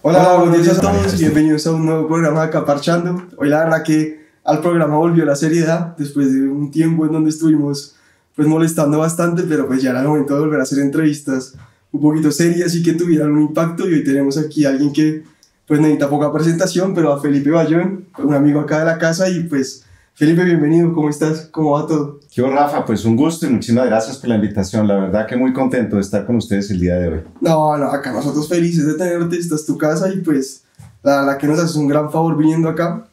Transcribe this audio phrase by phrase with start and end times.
[0.00, 3.20] Hola, buenos días a todos, bienvenidos a un nuevo programa de Acaparchando.
[3.36, 7.30] Hoy la verdad que al programa volvió la seriedad después de un tiempo en donde
[7.30, 7.96] estuvimos
[8.36, 11.54] pues molestando bastante, pero pues ya era el momento de volver a hacer entrevistas
[11.90, 13.90] un poquito serias y que tuvieran un impacto.
[13.90, 15.24] Y hoy tenemos aquí a alguien que
[15.66, 19.40] pues necesita poca presentación, pero a Felipe Bayón, un amigo acá de la casa y
[19.40, 19.84] pues
[20.18, 21.48] Felipe, bienvenido, ¿cómo estás?
[21.52, 22.18] ¿Cómo va todo?
[22.32, 24.88] Yo, Rafa, pues un gusto y muchísimas gracias por la invitación.
[24.88, 27.20] La verdad que muy contento de estar con ustedes el día de hoy.
[27.40, 30.64] No, no, acá nosotros felices de tenerte, esta es tu casa y pues
[31.04, 33.06] la verdad que nos haces un gran favor viniendo acá.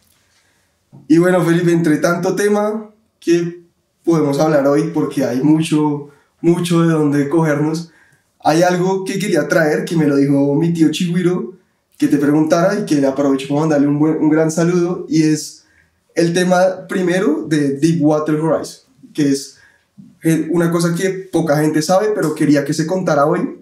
[1.07, 3.61] Y bueno, Felipe, entre tanto tema que
[4.03, 6.09] podemos hablar hoy, porque hay mucho,
[6.41, 7.91] mucho de donde cogernos,
[8.39, 11.53] hay algo que quería traer, que me lo dijo mi tío Chihuiro,
[11.99, 15.21] que te preguntara y que le aprovecho para mandarle un, buen, un gran saludo, y
[15.21, 15.64] es
[16.15, 18.79] el tema primero de Deepwater Horizon,
[19.13, 19.57] que es
[20.23, 23.61] eh, una cosa que poca gente sabe, pero quería que se contara hoy,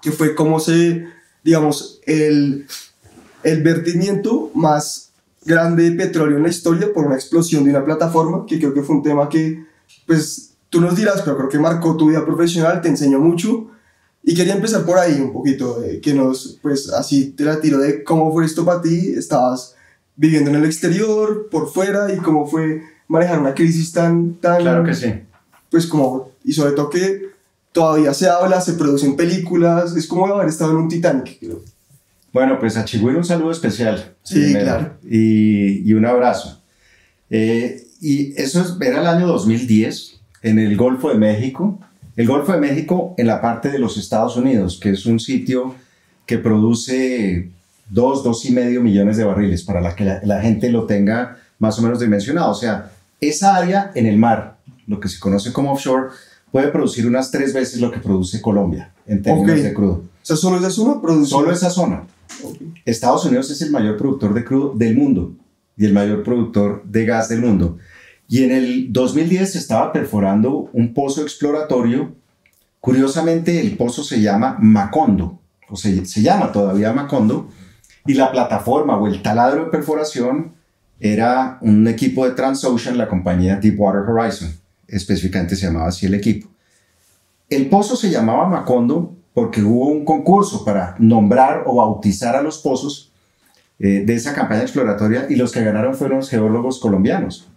[0.00, 1.06] que fue cómo se,
[1.44, 2.66] digamos, el,
[3.44, 5.10] el vertimiento más
[5.44, 8.82] grande de petróleo en la historia por una explosión de una plataforma, que creo que
[8.82, 9.64] fue un tema que,
[10.06, 13.68] pues, tú nos dirás, pero creo que marcó tu vida profesional, te enseñó mucho,
[14.22, 17.78] y quería empezar por ahí un poquito, eh, que nos, pues así te la tiro
[17.78, 19.74] de cómo fue esto para ti, estabas
[20.16, 24.60] viviendo en el exterior, por fuera, y cómo fue manejar una crisis tan, tan...
[24.60, 25.12] Claro que sí.
[25.70, 27.30] Pues como, y sobre todo que
[27.72, 31.62] todavía se habla, se producen películas, es como haber estado en un Titanic, creo.
[32.32, 34.14] Bueno, pues a Chihuahua un saludo especial.
[34.22, 34.92] Sí, primero, claro.
[35.08, 36.62] Y, y un abrazo.
[37.28, 41.78] Eh, y eso es, era el año 2010 en el Golfo de México.
[42.16, 45.74] El Golfo de México en la parte de los Estados Unidos, que es un sitio
[46.26, 47.50] que produce
[47.92, 51.36] dos, dos y medio millones de barriles para la que la, la gente lo tenga
[51.58, 52.50] más o menos dimensionado.
[52.50, 56.08] O sea, esa área en el mar, lo que se conoce como offshore,
[56.50, 59.62] puede producir unas tres veces lo que produce Colombia en términos Ok.
[59.62, 59.92] de crudo.
[59.92, 61.40] O sea, solo esa zona producción.
[61.40, 62.02] Solo esa zona.
[62.44, 62.56] Ok.
[62.84, 65.32] Estados Unidos es el mayor productor de crudo del mundo
[65.76, 67.78] y el mayor productor de gas del mundo.
[68.28, 72.12] Y en el 2010 se estaba perforando un pozo exploratorio.
[72.80, 75.38] Curiosamente, el pozo se llama Macondo,
[75.68, 77.48] o se, se llama todavía Macondo,
[78.06, 80.52] y la plataforma o el taladro de perforación
[81.00, 84.52] era un equipo de Transocean, la compañía Deepwater Horizon.
[84.86, 86.48] Específicamente se llamaba así el equipo.
[87.50, 92.58] El pozo se llamaba Macondo porque hubo un concurso para nombrar o bautizar a los
[92.58, 93.12] pozos
[93.78, 97.48] eh, de esa campaña exploratoria y los que ganaron fueron los geólogos colombianos.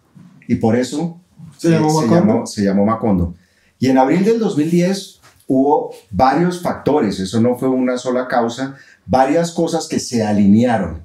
[0.48, 1.20] Y por eso
[1.58, 3.36] Se llamó eh, se llamó Macondo.
[3.78, 9.52] Y en abril del 2010 hubo varios factores, eso no fue una sola causa, varias
[9.52, 11.04] cosas que se alinearon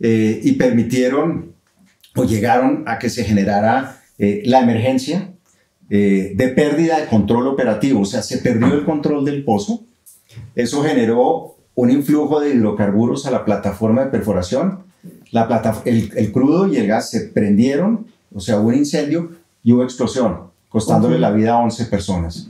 [0.00, 1.52] eh, y permitieron
[2.16, 5.32] o llegaron a que se generara eh, la emergencia
[5.90, 9.82] eh, de pérdida de control operativo, o sea, se perdió el control del pozo.
[10.54, 14.80] Eso generó un influjo de hidrocarburos a la plataforma de perforación.
[15.30, 19.30] La plata- el, el crudo y el gas se prendieron, o sea, hubo un incendio
[19.64, 22.48] y hubo explosión, costándole la vida a 11 personas.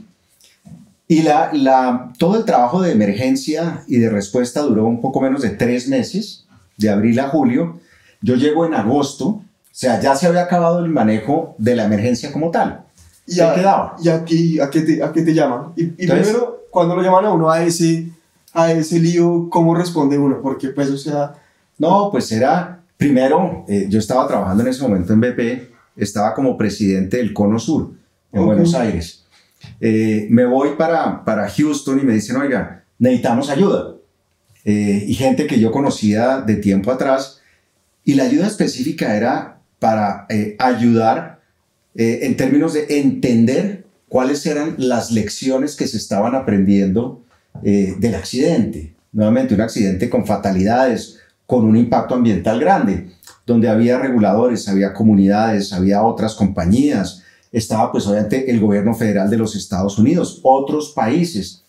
[1.13, 5.43] Y la, la, todo el trabajo de emergencia y de respuesta duró un poco menos
[5.43, 6.45] de tres meses,
[6.77, 7.79] de abril a julio.
[8.21, 12.31] Yo llego en agosto, o sea, ya se había acabado el manejo de la emergencia
[12.31, 12.83] como tal.
[13.27, 13.95] ¿Y ¿Qué a, quedaba?
[14.01, 15.73] ¿Y a, qué te, a qué te llaman?
[15.75, 18.07] Y, y Entonces- primero, cuando lo llaman a uno a ese,
[18.53, 20.41] a ese lío, ¿cómo responde uno?
[20.41, 21.33] Porque, pues, o sea,
[21.77, 26.57] No, pues era, primero, eh, yo estaba trabajando en ese momento en BP, estaba como
[26.57, 27.91] presidente del Cono Sur,
[28.31, 28.45] en.
[28.45, 29.22] Buenos Aires.
[29.85, 33.95] Eh, me voy para, para Houston y me dicen, oiga, necesitamos ayuda.
[34.63, 37.41] Eh, y gente que yo conocía de tiempo atrás,
[38.05, 41.41] y la ayuda específica era para eh, ayudar
[41.95, 47.23] en términos de entender cuáles eran las lecciones que se estaban aprendiendo
[47.61, 48.95] del accidente.
[49.11, 53.09] Nuevamente, un accidente con fatalidades, con un impacto ambiental grande,
[53.45, 57.22] donde había reguladores, había comunidades, había otras compañías,
[57.53, 61.63] estaba pues obviamente el gobierno federal de los Estados Unidos, otros países.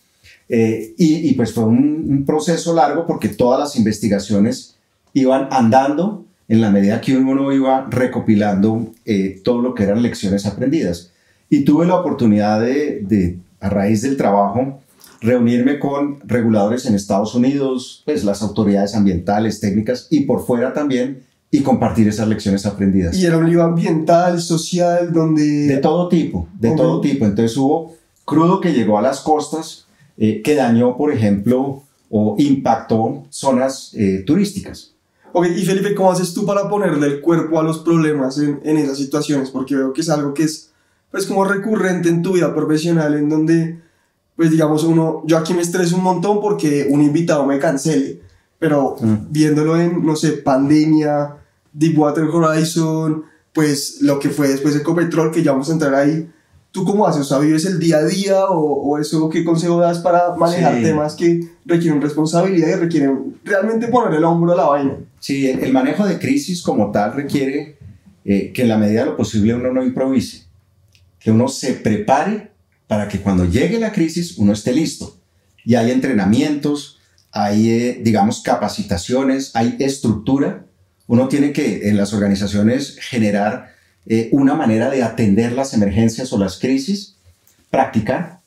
[0.48, 4.76] Eh, y, y, pues fue un, proceso largo porque todas las investigaciones
[5.12, 10.46] iban andando en la medida que uno iba recopilando eh, todo lo que eran lecciones
[10.46, 11.12] aprendidas.
[11.48, 14.80] Y tuve la oportunidad de, de, a raíz del trabajo,
[15.20, 21.24] reunirme con reguladores en Estados Unidos, pues las autoridades ambientales, técnicas y por fuera también,
[21.56, 23.14] y compartir esas lecciones aprendidas.
[23.16, 25.66] Y era un lío ambiental, social, donde...
[25.68, 26.76] De todo tipo, de Ok.
[26.76, 27.24] todo tipo.
[27.26, 29.86] Entonces hubo crudo que llegó a las costas,
[30.18, 34.94] eh, que dañó, por ejemplo, o impactó zonas eh, turísticas.
[35.32, 38.76] Ok, y Felipe, ¿cómo haces tú para ponerle el cuerpo a los problemas en, en
[38.78, 39.50] esas situaciones?
[39.50, 40.70] Porque veo que es algo que es,
[41.12, 43.78] pues, como recurrente en tu vida profesional, en donde,
[44.36, 48.22] pues, digamos, uno, yo aquí me estreso un montón porque un invitado me cancele.
[48.56, 49.14] pero Mm.
[49.30, 51.36] viéndolo en, no sé, pandemia,
[51.74, 56.30] Deepwater Horizon, pues lo que fue después Ecopetrol, que ya vamos a entrar ahí.
[56.70, 57.20] ¿Tú cómo haces?
[57.20, 60.76] O sea, ¿vives el día a día o, o eso qué consejo das para manejar
[60.76, 60.82] Sí.
[60.82, 64.96] temas que requieren responsabilidad y requieren realmente poner el hombro a la vaina?
[65.20, 67.78] Sí, el manejo de crisis como tal requiere
[68.24, 70.46] eh, que en la medida de lo posible uno no improvise,
[71.20, 72.50] que uno se prepare
[72.88, 75.16] para que cuando llegue la crisis uno esté listo.
[75.64, 76.98] Y hay entrenamientos,
[77.30, 80.66] hay, eh, digamos, capacitaciones, hay estructura.
[81.06, 83.74] Uno tiene que en las organizaciones generar
[84.06, 87.16] eh, una manera de atender las emergencias o las crisis,
[87.70, 88.40] practicar,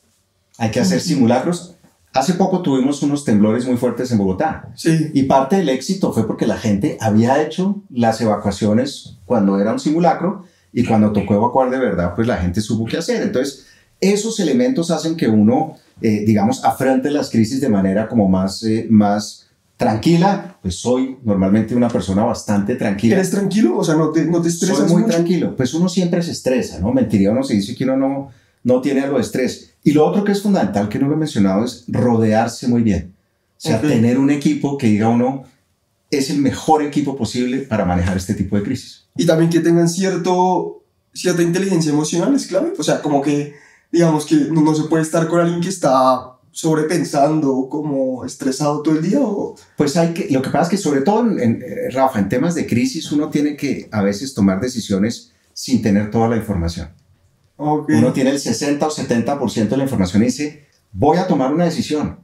[0.58, 1.74] hay que hacer simulacros.
[2.12, 4.72] Hace poco tuvimos unos temblores muy fuertes en Bogotá.
[4.74, 9.72] Sí, Y parte del éxito fue porque la gente había hecho las evacuaciones cuando era
[9.72, 13.22] un simulacro y cuando tocó evacuar de verdad, pues la gente supo qué hacer.
[13.22, 13.66] Entonces,
[14.00, 18.86] esos elementos hacen que uno, eh, digamos, afronte las crisis de manera como más, eh,
[18.90, 19.47] más
[19.78, 20.58] tranquila.
[20.60, 23.14] Pues soy normalmente una persona bastante tranquila.
[23.14, 23.78] ¿eres tranquilo?
[23.78, 25.14] O sea, ¿no te, no te estresas Soy muy mucho?
[25.14, 25.56] tranquilo.
[25.56, 26.92] Pues uno siempre se estresa, ¿no?
[26.92, 28.28] Mentiría uno se dice que uno no,
[28.64, 29.72] no tiene algo de estrés.
[29.84, 33.14] Y lo otro que es fundamental, que no lo he mencionado, es rodearse muy bien.
[33.56, 33.82] O sea, Ok.
[33.86, 35.44] tener un equipo que diga uno,
[36.10, 39.06] es el mejor equipo posible para manejar este tipo de crisis.
[39.16, 40.82] Y también que tengan cierto,
[41.12, 42.72] cierta inteligencia emocional es clave.
[42.78, 43.54] O sea, como que,
[43.92, 48.96] digamos que no, no se puede estar con alguien que está sobrepensando, como estresado todo
[48.96, 49.20] el día.
[49.20, 52.18] O, Pues hay que, lo que pasa es que sobre todo, en, en, eh, Rafa,
[52.18, 56.36] en temas de crisis uno tiene que a veces tomar decisiones sin tener toda la
[56.36, 56.88] información.
[57.56, 57.90] ok.
[57.96, 61.64] Uno tiene el 60 o 70% de la información y dice, voy a tomar una
[61.64, 62.20] decisión.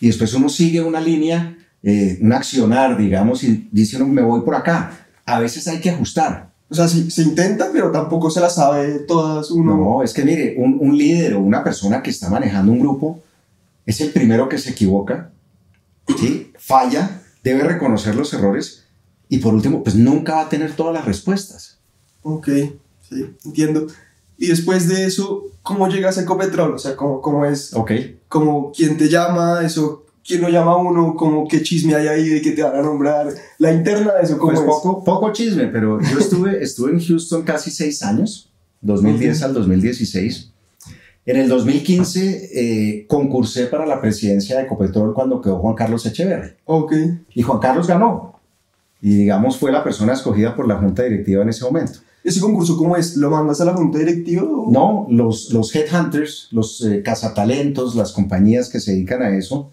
[0.00, 4.42] Y después uno sigue una línea, eh, un accionar, digamos, y dice uno, me voy
[4.42, 5.06] por acá.
[5.24, 6.52] A veces hay que ajustar.
[6.68, 9.76] O sea, sí, se intenta, pero tampoco se la sabe todas uno.
[9.76, 13.22] No, es que mire, un, un líder o una persona que está manejando un grupo
[13.86, 15.32] es el primero que se equivoca,
[16.18, 16.52] ¿sí?
[16.58, 18.84] falla, debe reconocer los errores
[19.28, 21.78] y por último, pues nunca va a tener todas las respuestas.
[22.22, 22.48] Ok,
[23.08, 23.86] sí, entiendo.
[24.38, 26.74] Y después de eso, ¿cómo llegas a Ecopetrol?
[26.74, 27.72] O sea, ¿cómo, cómo es?
[27.74, 27.92] ¿Ok?
[28.28, 32.28] Como quién te llama, eso, quién lo llama a uno, como qué chisme hay ahí
[32.28, 34.66] de que te van a nombrar, la interna de eso, ¿cómo Pues es?
[34.66, 38.50] poco, poco chisme, pero yo estuve, estuve en Houston casi seis años,
[38.82, 39.44] 2010 Ok.
[39.44, 40.52] al 2016.
[41.26, 46.52] En el 2015 eh, concursé para la presidencia de Ecopetrol cuando quedó Juan Carlos Echeverri.
[46.64, 46.92] Ok,
[47.34, 48.38] Y Juan Carlos ganó.
[49.02, 51.98] Y digamos fue la persona escogida por la junta directiva en ese momento.
[52.24, 53.16] ¿ese concurso cómo es?
[53.16, 54.42] ¿Lo mandas a la junta directiva?
[54.42, 59.70] o- No, los, los headhunters, los eh, cazatalentos, las compañías que se dedican a eso,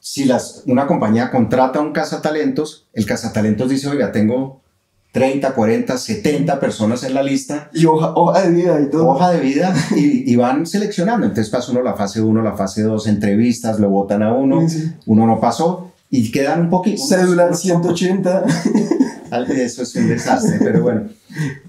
[0.00, 4.60] si las, una compañía contrata a un cazatalentos, el cazatalentos dice, oiga, tengo
[5.16, 9.08] 30, 40, 70 personas en la lista, Y hoja, hoja de vida y todo.
[9.08, 11.26] hoja de vida, y, y van seleccionando.
[11.26, 14.92] Entonces pasa uno la fase 1, la fase 2, entrevistas, lo votan a uno, Sí,
[15.06, 17.02] uno no pasó, y quedan un poquito...
[17.02, 18.44] Cédula 180.
[19.30, 21.04] Al- Eso es un desastre, pero bueno.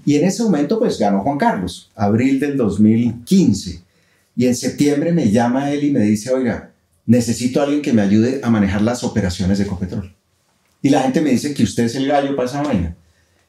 [0.04, 3.80] Y en ese momento, pues ganó Juan Carlos, abril del 2015.
[4.36, 6.70] Y en septiembre me llama él y me dice, oiga,
[7.06, 10.14] necesito a alguien que me ayude a manejar las operaciones de Ecopetrol.
[10.82, 12.94] Y la gente me dice que usted es el gallo para esa vaina.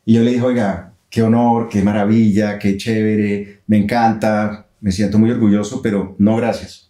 [0.09, 5.19] Y yo le dije, oiga, qué honor, qué maravilla, qué chévere, me encanta, me siento
[5.19, 6.89] muy orgulloso, pero no gracias.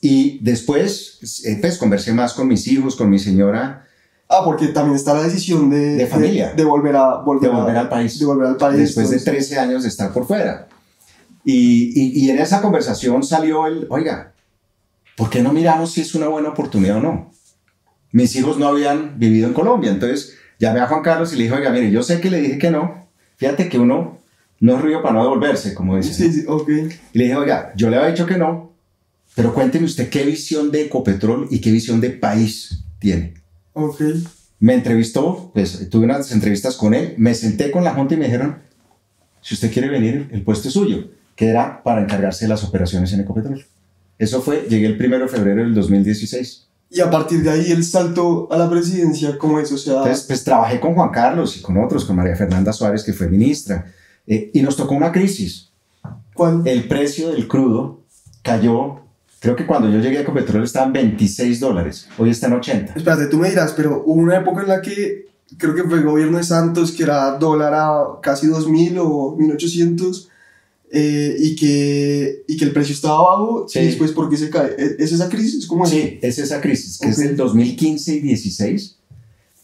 [0.00, 3.84] Y después, eh, pues conversé más con mis hijos, con mi señora,
[4.28, 5.94] Ah, porque también está la decisión de...
[5.94, 6.48] De familia.
[6.50, 7.18] De, de volver a...
[7.22, 8.18] Volver de volver a- al país.
[8.18, 8.76] De volver al país.
[8.78, 9.48] después de entonces.
[9.48, 10.66] 13 años de estar por fuera.
[11.44, 14.34] Y, y- y en esa conversación salió el, oiga,
[15.16, 17.30] ¿por qué no miramos si es una buena oportunidad o no?
[18.12, 21.54] Mis hijos no habían vivido en Colombia, entonces llamé a Juan Carlos y le dije,
[21.54, 24.18] oiga, mire, yo sé que le dije que no, fíjate que uno
[24.60, 26.14] no es río para no devolverse, como dicen.
[26.14, 26.68] Sí, sí, ok.
[26.68, 28.72] Y le dije, oiga, yo le había dicho que no,
[29.34, 33.34] pero cuénteme usted qué visión de Ecopetrol y qué visión de país tiene.
[33.72, 34.02] Ok.
[34.58, 38.24] Me entrevistó, pues tuve unas entrevistas con él, me senté con la junta y me
[38.24, 38.58] dijeron,
[39.40, 43.12] si usted quiere venir, el puesto es suyo, que era para encargarse de las operaciones
[43.12, 43.64] en Ecopetrol.
[44.18, 46.67] Eso fue, llegué el 1 de febrero del 2016.
[46.90, 49.70] Y a partir de ahí el salto a la presidencia, ¿cómo es?
[49.72, 49.98] O sea...
[49.98, 53.28] Entonces, pues trabajé con Juan Carlos y con otros, con María Fernanda Suárez, que fue
[53.28, 53.86] ministra,
[54.26, 55.70] eh, y nos tocó una crisis.
[56.34, 56.62] ¿Cuál?
[56.66, 58.04] El precio del crudo
[58.42, 59.00] cayó,
[59.40, 62.94] creo que cuando yo llegué a Ecopetrol estaban 26 dólares, hoy está en 80.
[62.96, 65.26] Espérate, tú me dirás, pero hubo una época en la que
[65.56, 70.28] creo que fue el gobierno de Santos, que era dólar a casi 2000 o 1800,
[70.92, 73.78] eh, y, que, y que el precio estaba bajo, Sí.
[73.80, 74.74] y después, ¿por qué se cae?
[74.78, 75.66] ¿Es es esa crisis?
[75.66, 75.90] ¿Cómo es?
[75.90, 77.24] Sí, es esa crisis, que es Ok.
[77.24, 78.96] del 2015 y 16.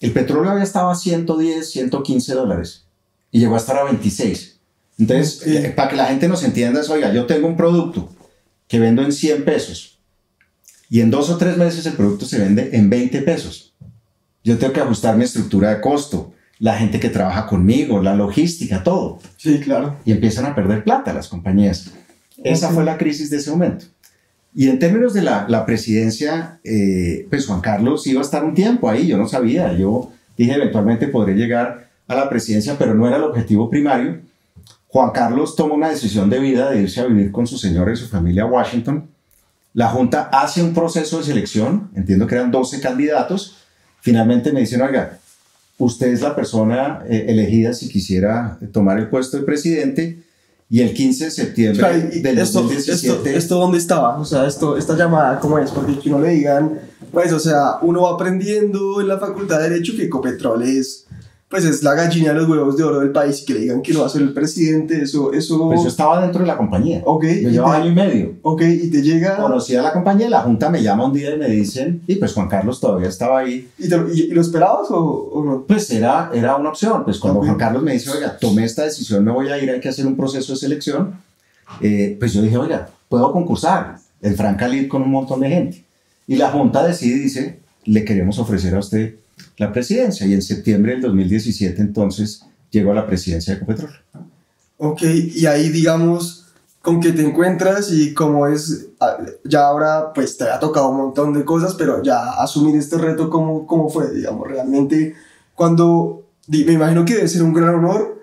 [0.01, 2.85] El petróleo había estado a 110, 115 dólares
[3.31, 4.57] y llegó a estar a 26.
[4.99, 5.47] Entonces, Ok.
[5.49, 8.11] eh, para que la gente nos entienda, es, oiga, yo tengo un producto
[8.69, 9.99] que vendo en 100 pesos
[10.91, 13.73] y en dos o tres meses el producto se vende en 20 pesos.
[14.47, 18.83] yo tengo que ajustar mi estructura de costo, la gente que trabaja conmigo, la logística,
[18.83, 19.19] todo.
[19.37, 19.97] Sí, claro.
[20.05, 21.93] Y empiezan a perder plata las compañías.
[22.43, 23.87] Esa fue la crisis de ese momento.
[24.55, 28.55] Y en términos de la, la presidencia, eh, pues Juan Carlos iba a estar un
[28.55, 33.07] tiempo ahí, yo no sabía, yo dije eventualmente podré llegar a la presidencia, pero no
[33.07, 34.21] era el objetivo primario.
[34.89, 37.97] Juan Carlos toma una decisión de vida de irse a vivir con su señora y
[37.97, 39.09] su familia a Washington.
[39.73, 43.57] La Junta hace un proceso de selección, entiendo que eran 12 candidatos.
[44.01, 45.19] Finalmente me dicen, oiga,
[45.79, 50.23] usted es la persona eh, elegida si quisiera tomar el puesto de presidente
[50.71, 53.37] y el 15 de septiembre del esto, 2017...
[53.37, 54.19] Esto, dónde estaba?
[54.19, 55.71] O sea, esto, esta llamada, ¿cómo es?
[55.71, 56.81] Porque que no le digan,
[57.13, 61.04] pues, o sea, uno va aprendiendo en la Facultad de Derecho que Ecopetrol es
[61.55, 63.81] pues es la gallina de los huevos de oro del país y que le digan
[63.81, 65.33] que no va a ser el presidente, eso...
[65.33, 67.01] Eso, pues yo estaba dentro de la compañía.
[67.05, 67.27] Ok.
[67.43, 68.33] Yo llevaba año y medio.
[68.43, 69.37] Ok, y te llega...
[69.37, 72.49] Conocía la compañía, la junta me llama un día y me dicen, y pues Juan
[72.49, 73.69] Carlos todavía estaba ahí.
[73.79, 75.65] ¿Y, lo esperabas o, no?
[75.65, 79.25] Pues era, era una opción, pues cuando Juan Carlos me dice, oiga, tomé esta decisión,
[79.25, 81.21] me voy a ir, hay que hacer un proceso de selección,
[81.81, 85.85] eh, pues yo dije, oiga, puedo concursar en Franca con un montón de gente.
[86.27, 89.15] Y la junta decide y dice, le queremos ofrecer a usted
[89.57, 93.91] la presidencia y en septiembre del 2017 entonces llegó a la presidencia de Ecopetrol.
[94.79, 96.45] Ok, y ahí digamos
[96.85, 100.99] con qué te encuentras y cómo es, ah, ya ahora pues te ha tocado un
[100.99, 104.13] montón de cosas, pero ya asumir este reto, ¿cómo, cómo fue?
[104.13, 105.15] Digamos, realmente
[105.55, 108.21] cuando, me imagino que debe ser un gran honor,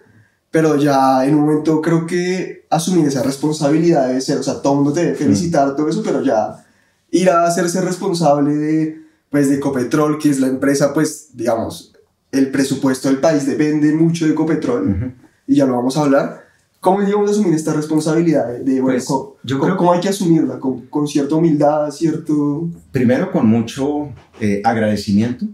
[0.52, 4.74] pero ya en un momento creo que asumir esa responsabilidad debe ser, o sea, todo
[4.74, 6.64] el mundo te debe felicitar, todo eso, pero ya
[7.10, 9.01] ir a hacerse responsable de
[9.32, 11.94] pues de Ecopetrol, que es la empresa, pues digamos,
[12.32, 15.16] el presupuesto del país depende mucho de Ecopetrol,
[15.48, 16.42] y ya lo vamos a hablar.
[16.82, 18.58] ¿Cómo digamos asumir esta responsabilidad?
[18.60, 19.08] De, bueno, pues,
[19.44, 20.60] yo creo ¿Cómo hay que asumirla?
[20.60, 22.70] ¿Con, con, cierta humildad, cierto...?
[22.92, 24.10] Primero con mucho
[24.40, 25.46] eh, agradecimiento,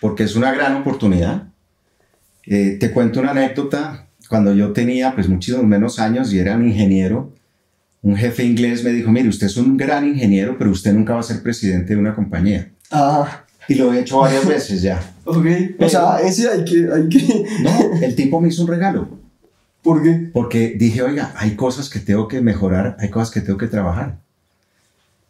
[0.00, 1.48] porque es una gran oportunidad.
[2.46, 4.06] Eh, te cuento una anécdota.
[4.28, 7.32] Cuando yo tenía pues muchísimos menos años y era un ingeniero,
[8.02, 11.20] un jefe inglés me dijo, mire, usted es un gran ingeniero, pero usted nunca va
[11.20, 12.70] a ser presidente de una compañía.
[12.90, 13.44] Ah.
[13.68, 15.00] Y lo he hecho varias veces ya.
[15.24, 15.46] Ok.
[15.78, 17.46] o sea, ese hay que, hay que...
[17.60, 19.08] No, el tipo me hizo un regalo.
[19.82, 20.30] ¿Por qué?
[20.32, 24.18] Porque dije, oiga, hay cosas que tengo que mejorar, hay cosas que tengo que trabajar.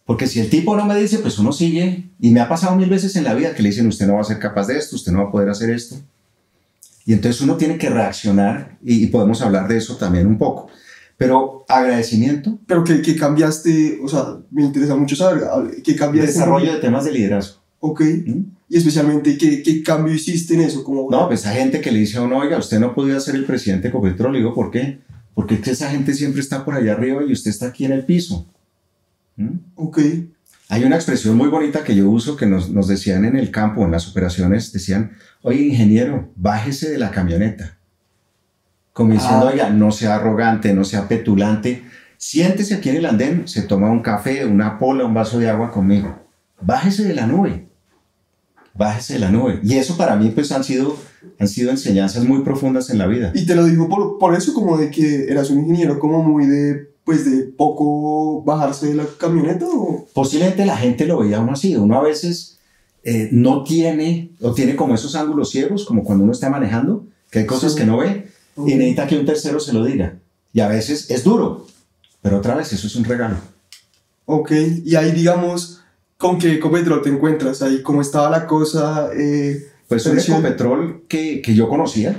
[0.04, 2.10] Porque si el tipo no me dice, pues uno sigue.
[2.18, 4.22] Y me ha pasado mil veces en la vida que le dicen, usted no va
[4.22, 5.96] a ser capaz de esto, usted no va a poder hacer esto.
[7.06, 10.68] Y entonces uno tiene que reaccionar y, podemos hablar de eso también un poco.
[11.20, 12.58] Pero agradecimiento.
[12.66, 15.42] Pero que, que cambiaste, o sea, me interesa mucho saber,
[15.84, 16.32] ¿qué cambiaste?
[16.32, 17.60] Desarrollo de temas de liderazgo.
[17.80, 18.00] Ok.
[18.00, 18.44] ¿Mm?
[18.70, 20.82] Y especialmente, ¿qué, ¿qué, cambio hiciste en eso?
[20.82, 23.34] Como, no, pues a gente que le dice a uno, oiga, usted no podía ser
[23.34, 24.32] el presidente de Ecopetrol.
[24.32, 25.00] digo, ¿por qué?
[25.34, 27.92] Porque es que esa gente siempre está por allá arriba y usted está aquí en
[27.92, 28.46] el piso.
[29.36, 29.58] ¿Mm?
[29.74, 29.98] Ok.
[30.70, 33.84] Hay una expresión muy bonita que yo uso que nos, nos decían en el campo,
[33.84, 35.12] en las operaciones, decían,
[35.42, 37.76] oye, ingeniero, bájese de la camioneta
[38.92, 39.50] como diciendo, ah.
[39.52, 41.84] oiga, no sea arrogante, no sea petulante,
[42.16, 45.70] siéntese aquí en el andén, se toma un café, una pola, un vaso de agua
[45.70, 46.14] conmigo.
[46.60, 47.68] Bájese de la nube.
[48.74, 49.60] Bájese de la nube.
[49.62, 50.96] Y eso para mí pues han sido,
[51.38, 53.32] han sido enseñanzas muy profundas en la vida.
[53.34, 56.46] Y te lo digo por, por eso como de que eras un ingeniero como muy
[56.46, 60.06] de pues de poco bajarse de la camioneta o...
[60.12, 61.74] Posiblemente la gente lo veía uno así.
[61.74, 62.58] Uno a veces
[63.02, 67.40] eh, no tiene o tiene como esos ángulos ciegos, como cuando uno está manejando, que
[67.40, 70.14] hay cosas que no ve y necesita que un tercero se lo diga.
[70.52, 71.66] Y a veces es duro,
[72.22, 73.36] pero otra vez eso es un regalo.
[74.26, 74.52] Ok,
[74.84, 75.82] y ahí digamos,
[76.16, 77.62] ¿con qué Ecopetrol te encuentras?
[77.62, 79.10] Ahí, ¿cómo estaba la cosa?
[79.16, 82.16] Eh, pues un Ecopetrol que, que yo conocía,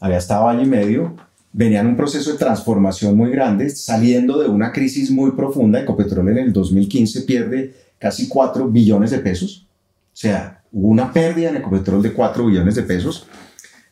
[0.00, 1.16] había estado año y medio,
[1.52, 5.80] venía en un proceso de transformación muy grande, saliendo de una crisis muy profunda.
[5.80, 9.66] Ecopetrol en el 2015 pierde casi 4 billones de pesos.
[10.12, 13.26] O sea, hubo una pérdida en Ecopetrol de 4 billones de pesos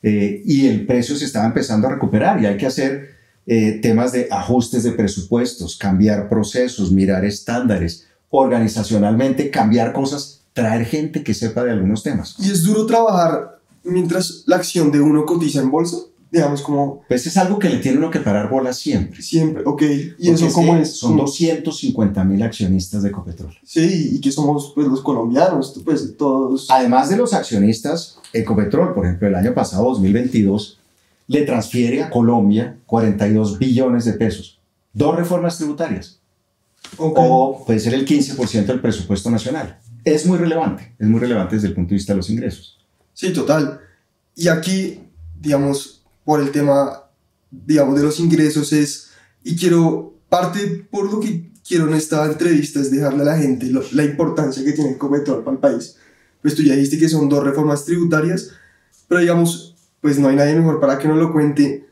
[0.02, 4.12] eh, y el precio se estaba empezando a recuperar y hay que hacer eh, temas
[4.12, 11.62] de ajustes de presupuestos, cambiar procesos, mirar estándares, organizacionalmente cambiar cosas, traer gente que sepa
[11.64, 12.34] de algunos temas.
[12.38, 15.98] ¿Y es duro trabajar mientras la acción de uno cotiza en bolsa?
[16.37, 17.02] Digamos, como...
[17.09, 19.23] Pues es algo que le tiene uno que parar bola siempre.
[19.23, 19.83] Siempre, ok.
[20.19, 20.99] ¿Y eso cómo es?
[20.99, 23.57] Son 250 mil accionistas de Ecopetrol.
[23.64, 26.71] Sí, y que somos pues, los colombianos, pues todos...
[26.71, 30.78] Además de los accionistas, Ecopetrol, por ejemplo, el año pasado, 2022,
[31.28, 34.61] le transfiere a Colombia 42 billones de pesos.
[34.93, 36.21] Dos reformas tributarias.
[36.99, 39.78] O puede ser el 15% del presupuesto nacional.
[40.05, 42.78] Es muy relevante, es muy relevante desde el punto de vista de los ingresos.
[43.12, 43.81] Sí, total.
[44.37, 45.00] Y aquí,
[45.40, 45.95] digamos,
[46.26, 47.04] por el tema,
[47.50, 49.11] digamos, de los ingresos es,
[49.45, 53.71] y quiero, parte por lo que quiero en esta entrevista es dejarle a la gente
[53.92, 55.97] la importancia que tiene el Ecopetrol para el país.
[56.42, 58.50] pues tú ya dijiste que son dos reformas tributarias,
[59.06, 61.87] pero digamos, pues no hay nadie mejor para que nos lo cuente.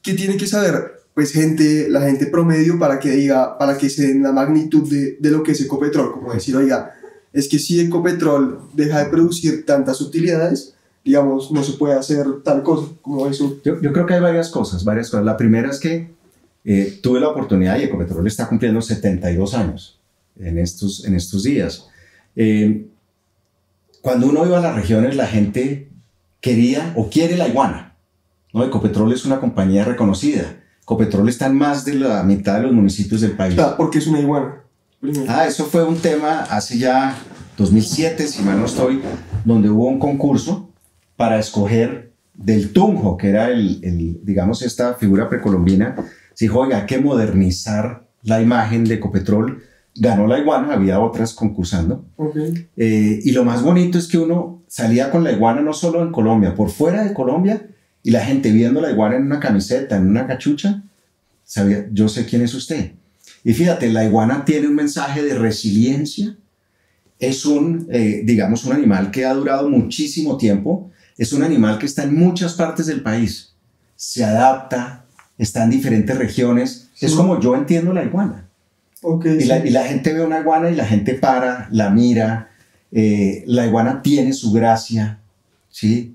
[0.00, 4.06] ¿Qué tiene que saber pues gente, la gente promedio para que diga, para que se
[4.06, 6.12] den la magnitud de, de lo que es Ecopetrol?
[6.12, 6.94] Como decir, oiga,
[7.32, 10.75] es que si Ecopetrol deja de producir tantas utilidades,
[11.06, 13.60] digamos, no se puede hacer tal cosa como eso.
[13.64, 15.24] Yo, yo creo que hay varias cosas, varias cosas.
[15.24, 16.10] La primera es que
[16.64, 20.00] eh, tuve la oportunidad y Ecopetrol está cumpliendo 72 años
[20.36, 21.86] en estos, en estos días.
[22.34, 22.88] Eh,
[24.02, 25.90] cuando uno iba a las regiones, la gente
[26.40, 27.94] quería o quiere la iguana.
[28.52, 28.64] ¿no?
[28.64, 30.56] Ecopetrol es una compañía reconocida.
[30.82, 33.56] Ecopetrol está en más de la mitad de los municipios del país.
[33.60, 34.56] Ah, porque es una iguana.
[35.28, 37.16] Ah, eso fue un tema hace ya
[37.58, 39.02] 2007, si mal no estoy,
[39.44, 40.70] donde hubo un concurso
[41.16, 45.96] para escoger del Tunjo, que era el, el digamos, esta figura precolombina,
[46.34, 49.62] se dijo, oiga, hay que modernizar la imagen de Ecopetrol.
[49.94, 52.04] Ganó la iguana, había otras concursando.
[52.16, 52.68] Okay.
[52.76, 56.12] Eh, y lo más bonito es que uno salía con la iguana no solo en
[56.12, 57.66] Colombia, por fuera de Colombia,
[58.02, 60.82] y la gente viendo la iguana en una camiseta, en una cachucha,
[61.44, 62.92] sabía, yo sé quién es usted.
[63.42, 66.36] Y fíjate, la iguana tiene un mensaje de resiliencia.
[67.18, 70.90] Es un, eh, digamos, un animal que ha durado muchísimo tiempo.
[71.16, 73.54] Es un animal que está en muchas partes del país.
[73.94, 75.06] Se adapta,
[75.38, 76.90] está en diferentes regiones.
[77.00, 78.48] Es como yo entiendo la iguana.
[79.02, 82.50] Okay, y, la, y, la, gente ve una iguana y la gente para, la mira.
[82.92, 85.20] Eh, la iguana tiene su gracia,
[85.68, 86.14] ¿sí?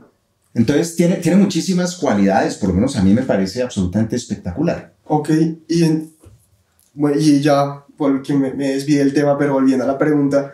[0.54, 4.94] Entonces tiene, tiene muchísimas cualidades, por lo menos a mí me parece absolutamente espectacular.
[5.06, 5.30] Ok,
[5.68, 6.12] y, en,
[6.94, 10.52] bueno, y ya, porque me, me desvié del tema, pero volviendo a la pregunta,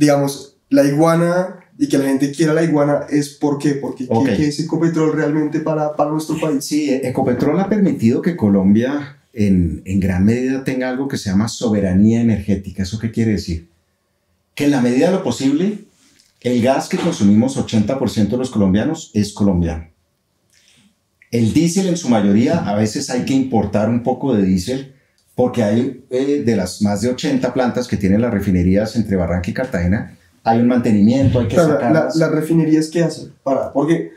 [0.00, 4.28] digamos, la iguana y que la gente quiera la iguana es por qué, porque Ok.
[4.30, 6.64] ¿qué, qué es Ecopetrol realmente para, para nuestro país?
[6.64, 11.48] Sí, Ecopetrol ha permitido que Colombia en, en gran medida tenga algo que se llama
[11.48, 12.82] soberanía energética.
[12.82, 13.68] ¿Eso qué quiere decir?
[14.54, 15.84] Que en la medida de lo posible,
[16.40, 19.86] el gas que consumimos 80% de los colombianos es colombiano.
[21.30, 24.94] El diésel en su mayoría, a veces hay que importar un poco de diésel
[25.40, 29.50] porque hay eh, de las más de 80 plantas que tienen las refinerías entre Barranca
[29.50, 32.16] y Cartagena, hay un mantenimiento, hay que Claro, la, sacarlas.
[32.16, 34.10] las refinerías que hacen para, porque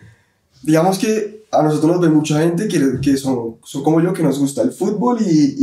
[0.64, 4.24] digamos que a nosotros nos ve mucha gente que, que son, son como yo, que
[4.24, 5.56] nos gusta el fútbol y...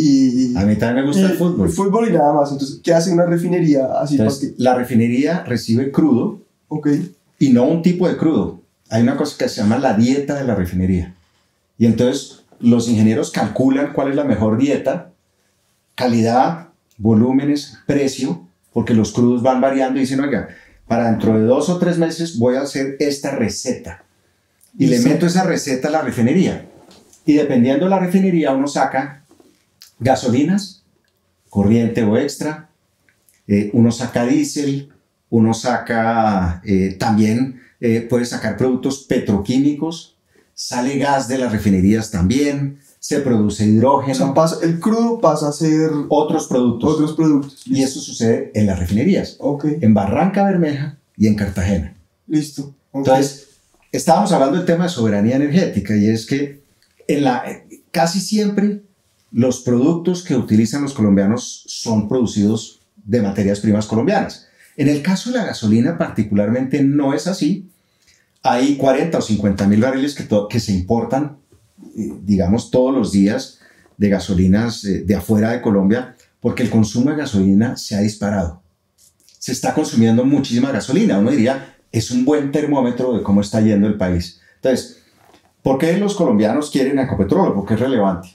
[0.53, 1.69] y A mí también me gusta el y- fútbol.
[1.69, 2.53] Fútbol y nada más.
[2.53, 4.15] Entonces, ¿qué hace una refinería así?
[4.17, 6.89] Entonces, la refinería recibe crudo ok,
[7.41, 8.61] y no un tipo de crudo.
[8.89, 11.15] Hay una cosa que se llama la dieta de la refinería.
[11.77, 15.10] Y entonces los ingenieros calculan cuál es la mejor dieta,
[16.01, 20.49] calidad, volúmenes, precio, porque los crudos van variando y dicen, oiga,
[20.89, 24.05] para dentro de dos o tres meses voy a hacer esta receta.
[24.79, 26.67] Y le meto esa receta a la refinería.
[27.27, 29.25] Y dependiendo de la refinería, uno saca
[29.99, 30.85] gasolinas,
[31.51, 32.71] corriente o extra,
[33.47, 34.91] eh, uno saca diésel,
[35.29, 40.17] uno saca eh, también, eh, puede sacar productos petroquímicos,
[40.55, 45.49] sale gas de las refinerías también, se produce o hidrógeno, sea, pasa, el crudo pasa
[45.49, 46.95] a ser otros productos.
[46.95, 47.67] otros productos.
[47.67, 49.39] Y eso sucede en las refinerías,
[49.81, 51.97] en Barranca Bermeja y en Cartagena.
[52.29, 52.75] listo.
[52.93, 53.49] Entonces,
[53.91, 56.63] estábamos hablando del tema de soberanía energética y es que
[57.09, 57.43] en la,
[57.91, 58.83] casi siempre
[59.33, 64.47] los productos que utilizan los colombianos son producidos de materias primas colombianas.
[64.77, 67.69] En el caso de la gasolina particularmente no es así.
[68.43, 71.39] Hay 40 o 50 mil barriles que, se importan,
[71.95, 73.59] digamos, todos los días
[73.97, 78.63] de gasolinas eh, de afuera de Colombia porque el consumo de gasolina se ha disparado.
[79.39, 81.19] Se está consumiendo muchísima gasolina.
[81.19, 84.41] Uno diría, es un buen termómetro de cómo está yendo el país.
[84.57, 85.03] Entonces,
[85.63, 87.55] ¿por qué los colombianos quieren Ecopetrol?
[87.55, 88.31] Porque es relevante.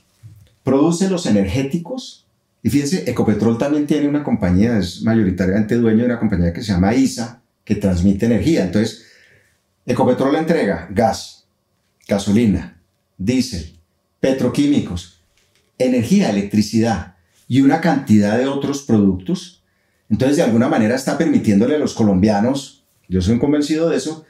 [0.64, 2.28] Produce los energéticos.
[2.62, 6.72] Y fíjense, Ecopetrol también tiene una compañía, es mayoritariamente dueño de una compañía que se
[6.72, 8.64] llama ISA, que transmite energía.
[8.64, 9.06] Entonces,
[9.86, 11.46] Ecopetrol entrega gas,
[12.08, 12.75] gasolina,
[13.18, 13.78] diésel,
[14.20, 15.22] petroquímicos,
[15.78, 17.16] energía, electricidad
[17.48, 19.64] y una cantidad de otros productos.
[20.10, 24.26] Entonces, de alguna manera está permitiéndole a los colombianos, yo soy convencido de eso,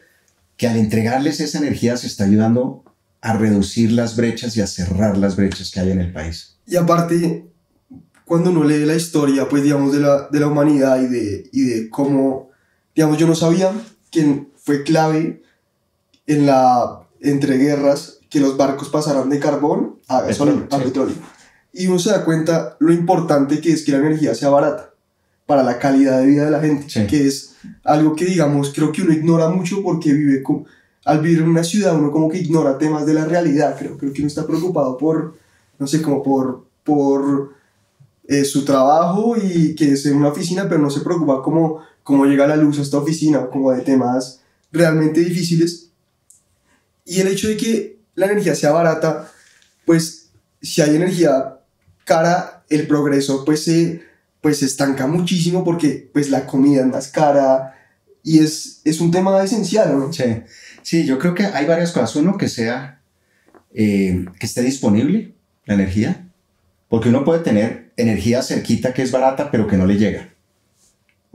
[0.58, 2.84] que al entregarles esa energía se está ayudando
[3.22, 6.58] a reducir las brechas y a cerrar las brechas que hay en el país.
[6.68, 7.46] Y aparte,
[8.24, 11.62] cuando uno lee la historia, pues digamos, de la, de la humanidad y de, y
[11.64, 12.50] de cómo,
[12.96, 13.72] digamos, yo no sabía
[14.12, 15.42] que fue clave
[16.28, 21.16] en la, entre guerras, que los barcos pasaran de carbón a gasolina, Petróleo, a petróleo.
[21.72, 24.94] Y uno se da cuenta lo importante que es que la energía sea barata
[25.46, 27.08] para la calidad de vida de la gente, Sí.
[27.08, 30.66] que es algo que, digamos, creo que uno ignora mucho porque vive con,
[31.06, 34.12] al vivir en una ciudad uno como que ignora temas de la realidad, creo, creo
[34.12, 35.36] que uno está preocupado por,
[35.80, 37.54] no sé, como por, por
[38.28, 42.26] eh, su trabajo y que es en una oficina, pero no se preocupa cómo, cómo
[42.26, 44.42] llega la luz a esta oficina, como de temas
[44.74, 45.90] realmente difíciles.
[47.06, 49.32] Y el hecho de que la energía sea barata,
[49.86, 50.30] pues
[50.62, 51.60] si hay energía
[52.06, 54.04] cara, el progreso pues se,
[54.42, 57.76] pues estanca muchísimo porque pues la comida es más cara
[58.24, 60.12] y es, es un tema esencial, ¿no?
[60.12, 60.24] Sí.
[60.82, 62.16] sí, yo creo que hay varias cosas.
[62.16, 63.02] Uno, que sea,
[63.74, 66.28] eh, que esté disponible la energía,
[66.90, 70.35] porque uno puede tener energía cerquita que es barata, pero que no le llega.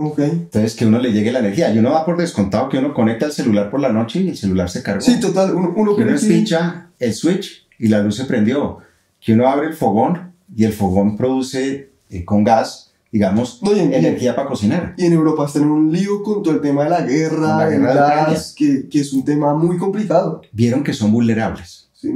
[0.02, 0.18] Ok.
[0.20, 1.72] Entonces, que uno le llegue la energía.
[1.74, 4.36] Y uno da por descontado que uno conecta el celular por la noche y el
[4.36, 5.02] celular se cargó.
[5.02, 5.54] Sí, total.
[5.54, 8.78] Uno, uno que uno pincha el switch y la luz se prendió.
[9.20, 13.80] Que uno abre el fogón y el fogón produce eh, con gas, digamos, No, y
[13.80, 14.94] en- energía para cocinar.
[14.96, 17.64] Y en Europa están en un lío con todo el tema de la guerra, la
[17.68, 18.24] el guerra Ucrania.
[18.28, 20.40] gas, que, que es un tema muy complicado.
[20.52, 21.90] Vieron que son vulnerables.
[21.92, 22.08] ¿sí?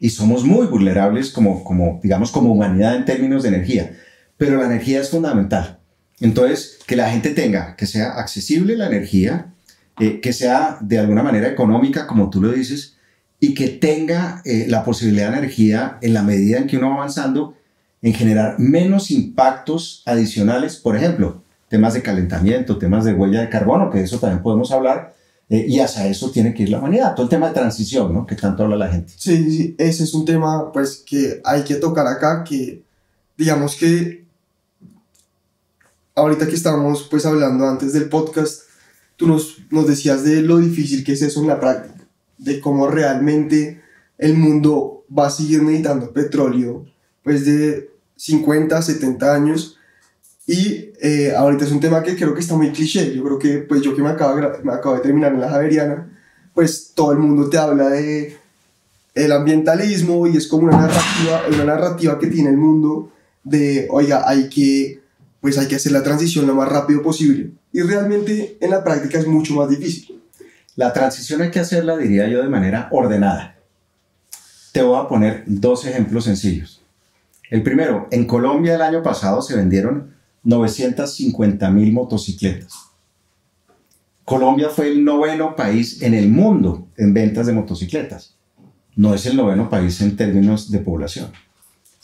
[0.00, 3.96] y somos muy vulnerables como, como, digamos, como humanidad en términos de energía.
[4.36, 5.78] Pero la energía es fundamental.
[6.20, 9.52] Entonces, que la gente tenga, que sea accesible la energía,
[9.98, 12.96] eh, que sea de alguna manera económica, como tú lo dices,
[13.40, 16.96] y que tenga eh, la posibilidad de energía en la medida en que uno va
[16.96, 17.56] avanzando
[18.02, 23.90] en generar menos impactos adicionales, por ejemplo, temas de calentamiento, temas de huella de carbono,
[23.90, 25.14] que de eso también podemos hablar,
[25.48, 27.14] eh, y hacia eso tiene que ir la humanidad.
[27.14, 28.26] Todo el tema de transición, ¿no?
[28.26, 29.12] Que tanto habla la gente.
[29.16, 32.82] Sí, sí, ese es un tema pues que hay que tocar acá, que
[33.36, 34.23] digamos que
[36.14, 38.62] ahorita que estábamos pues hablando antes del podcast,
[39.16, 42.06] tú nos, nos decías de lo difícil que es eso en la práctica,
[42.38, 43.82] de cómo realmente
[44.18, 46.86] el mundo va a seguir necesitando petróleo
[47.22, 49.78] pues de 50, 70 años.
[50.46, 53.58] Y eh, ahorita es un tema que creo que está muy cliché, yo creo que
[53.58, 56.20] pues yo que me acabo, me acabo de terminar en la Javeriana,
[56.52, 58.36] pues todo el mundo te habla de
[59.14, 63.10] el ambientalismo y es como una narrativa, una narrativa que tiene el mundo
[63.42, 65.00] de, oiga, hay que,
[65.44, 67.50] pues hay que hacer la transición lo más rápido posible.
[67.70, 70.18] Y realmente en la práctica es mucho más difícil.
[70.74, 73.54] La transición hay que hacerla, diría yo, de manera ordenada.
[74.72, 76.80] Te voy a poner dos ejemplos sencillos.
[77.50, 82.72] El primero, en Colombia el año pasado se vendieron 950 mil motocicletas.
[84.24, 88.38] Colombia fue el noveno país en el mundo en ventas de motocicletas.
[88.96, 91.32] No es el noveno país en términos de población.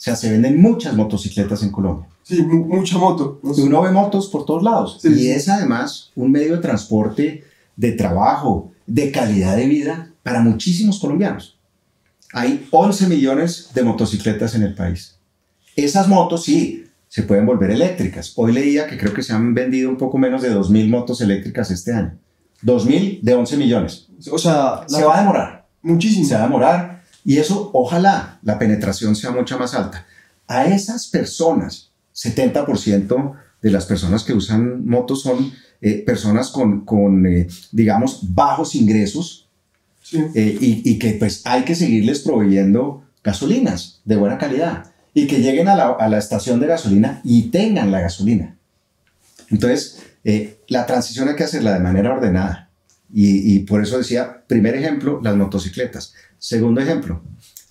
[0.01, 2.07] O sea, se venden muchas motocicletas en Colombia.
[2.23, 3.39] Sí, mu- mucha moto.
[3.43, 3.61] no sé.
[3.61, 4.97] Y uno ve motos por todos lados.
[4.99, 5.29] Sí, y sí.
[5.31, 7.43] es además un medio de transporte
[7.75, 11.59] de trabajo, de calidad de vida para muchísimos colombianos.
[12.33, 15.17] Hay 11 millones de motocicletas en el país.
[15.75, 18.33] Esas motos sí se pueden volver eléctricas.
[18.37, 21.69] Hoy leía que creo que se han vendido un poco menos de 2.000 motos eléctricas
[21.69, 22.17] este año.
[22.63, 24.07] 2.000 de 11 millones.
[24.31, 26.25] O sea, Se va a demorar muchísimo.
[26.27, 30.05] se va a demorar y eso ojalá la penetración sea mucho más alta.
[30.47, 37.25] A esas personas, 70% de las personas que usan motos son eh, personas con, con,
[37.25, 39.47] eh, digamos, bajos ingresos
[40.03, 40.17] Sí.
[40.33, 45.41] eh, y, y que pues hay que seguirles proveyendo gasolinas de buena calidad y que
[45.41, 48.57] lleguen a la, a la estación de gasolina y tengan la gasolina.
[49.49, 49.99] Entonces,
[50.67, 52.69] la transición hay que hacerla de manera ordenada.
[53.13, 56.13] Y, y por eso decía, primer ejemplo, las motocicletas.
[56.43, 57.21] Segundo ejemplo,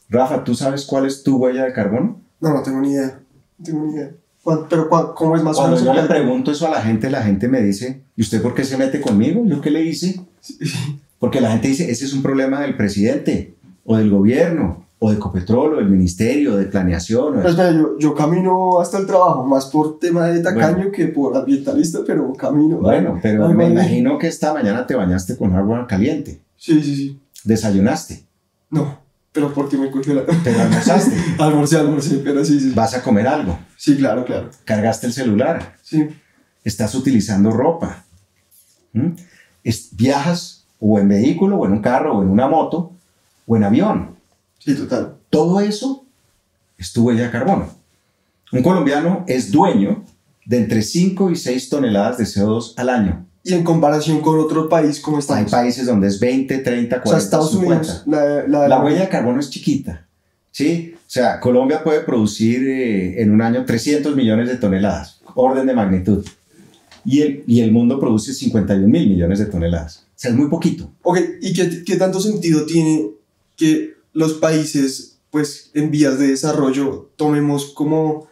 [0.08, 2.20] Rafa, ¿tú sabes cuál es tu huella de carbono?
[2.40, 3.18] No, no tengo ni idea.
[3.58, 4.10] No tengo ni idea.
[4.44, 5.92] ¿Cuán- Pero ¿cómo es más o Cuando menos?
[5.96, 8.62] yo le pregunto eso a la gente, la gente me dice, ¿y usted por qué
[8.64, 9.44] se mete conmigo?
[9.44, 10.20] ¿Yo qué le hice?
[11.18, 13.54] Porque la gente dice, ese es un problema del presidente,
[13.84, 17.24] o del gobierno, o de Copetrol, o del ministerio, de planeación.
[17.24, 20.76] o de- Pero espera, yo, yo camino hasta el trabajo, más por tema de tacaño
[20.76, 20.92] Bueno.
[20.92, 22.78] que por ambientalista, pero camino.
[22.78, 23.74] Bueno, pero Ay, me vale.
[23.74, 27.20] imagino que esta mañana te bañaste con agua caliente, Sí, sí, sí.
[27.44, 28.24] desayunaste,
[28.70, 29.00] No,
[29.32, 30.22] pero porque me cogió la...
[30.44, 32.70] pero almorzaste, almorcé, almorcé, pero sí, sí.
[32.74, 34.50] vas a comer algo, Sí, claro, claro.
[34.64, 36.08] cargaste el celular, Sí.
[36.64, 38.04] estás utilizando ropa,
[38.92, 39.14] ¿m?
[39.64, 42.92] Es- viajas o en vehículo, o en un carro, o en una moto,
[43.46, 44.16] o en avión.
[44.58, 45.16] Sí, total.
[45.30, 46.06] Todo eso
[46.78, 47.68] es tu huella de carbono.
[48.52, 50.04] Un colombiano es dueño
[50.46, 53.26] de entre 5 y 6 toneladas de CO2 al año.
[53.50, 55.50] Y en comparación con otro país, ¿cómo Hay estamos?
[55.50, 57.76] países donde es 20, 30, o 40, sea, Estados 50.
[57.76, 60.06] Unidos, la, la, La huella de carbono es chiquita.
[60.52, 60.94] ¿sí?
[60.94, 65.74] O sea, Colombia puede producir eh, en un año 300 millones de toneladas, orden de
[65.74, 66.24] magnitud.
[67.04, 70.04] Y el, y el mundo produce 51 mil millones de toneladas.
[70.08, 70.90] O sea, es muy poquito.
[71.02, 73.06] Ok, ¿y qué, qué tanto sentido tiene
[73.56, 78.28] que los países, pues, en vías de desarrollo, tomemos como,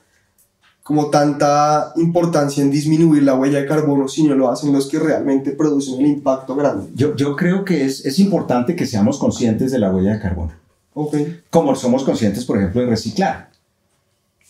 [0.89, 4.99] como tanta importancia en disminuir la huella de carbono si no lo hacen los que
[4.99, 6.89] realmente producen el impacto grande?
[6.95, 10.53] Yo, yo creo que es, es importante que seamos conscientes de la huella de carbono.
[10.95, 11.15] Ok,
[11.51, 13.51] Como somos conscientes, por ejemplo, de reciclar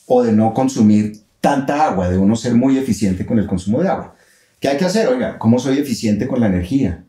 [0.07, 3.88] o de no consumir tanta agua, de uno ser muy eficiente con el consumo de
[3.88, 4.14] agua.
[4.61, 5.09] ¿Qué hay que hacer?
[5.09, 7.05] Oiga, ¿cómo soy eficiente con la energía?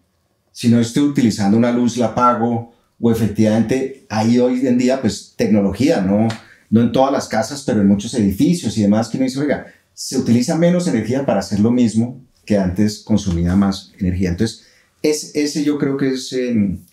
[0.52, 5.36] Si no estoy utilizando una luz, la apago, o efectivamente hay hoy en día pues
[5.38, 6.28] tecnología, no,
[6.70, 9.68] no en todas las casas, pero en muchos edificios y demás, que uno dice, oiga,
[9.94, 14.30] se utiliza menos energía para hacer lo mismo que antes consumía más energía.
[14.30, 14.66] Entonces,
[15.02, 16.36] es, ese yo creo que es,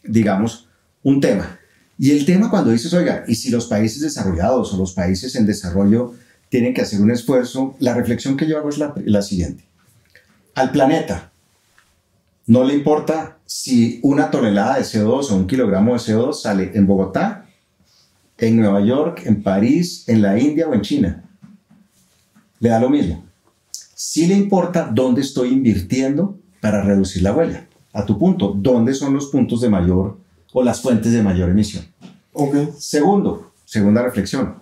[0.04, 0.68] digamos,
[1.02, 1.58] un tema.
[1.98, 5.46] Y el tema cuando dices, oiga, y si los países desarrollados o los países en
[5.46, 6.14] desarrollo
[6.48, 9.64] tienen que hacer un esfuerzo, la reflexión que yo hago es la, la siguiente.
[10.54, 11.32] Al planeta
[12.46, 16.86] no le importa si una tonelada de CO2 o un kilogramo de CO2 sale en
[16.86, 17.45] Bogotá,
[18.38, 21.24] en Nueva York, en París, en la India o en China.
[22.60, 23.24] Le da lo mismo.
[23.94, 27.66] Sí le importa dónde estoy invirtiendo para reducir la huella.
[27.92, 30.18] A tu punto, ¿dónde son los puntos de mayor
[30.52, 31.84] o las fuentes de mayor emisión?
[32.32, 32.74] Ok.
[32.78, 34.56] Segundo, segunda reflexión.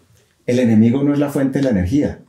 [0.46, 2.20] El enemigo no es la fuente de la energía.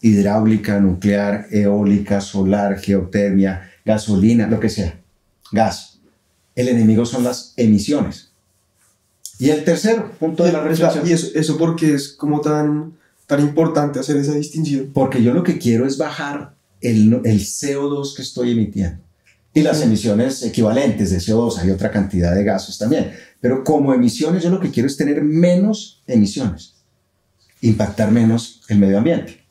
[0.00, 5.00] Hidráulica, nuclear, eólica, solar, geotermia, gasolina, lo que sea.
[5.50, 6.00] Gas.
[6.54, 8.33] El enemigo son las emisiones.
[9.38, 11.06] Y el tercer punto de la reflexión.
[11.06, 12.94] ¿Y eso, eso por qué es como tan,
[13.26, 14.90] tan importante hacer esa distinción?
[14.92, 19.02] Porque yo lo que quiero es bajar el, el CO2 que estoy emitiendo.
[19.52, 23.12] Y las emisiones equivalentes de CO2, hay otra cantidad de gases también.
[23.40, 26.74] Pero como emisiones, yo lo que quiero es tener menos emisiones,
[27.60, 29.44] impactar menos el medio ambiente.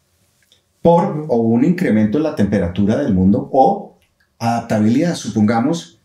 [0.81, 3.97] Por o un incremento en la temperatura del mundo o
[4.39, 5.15] adaptabilidad.
[5.15, 5.99] Supongamos,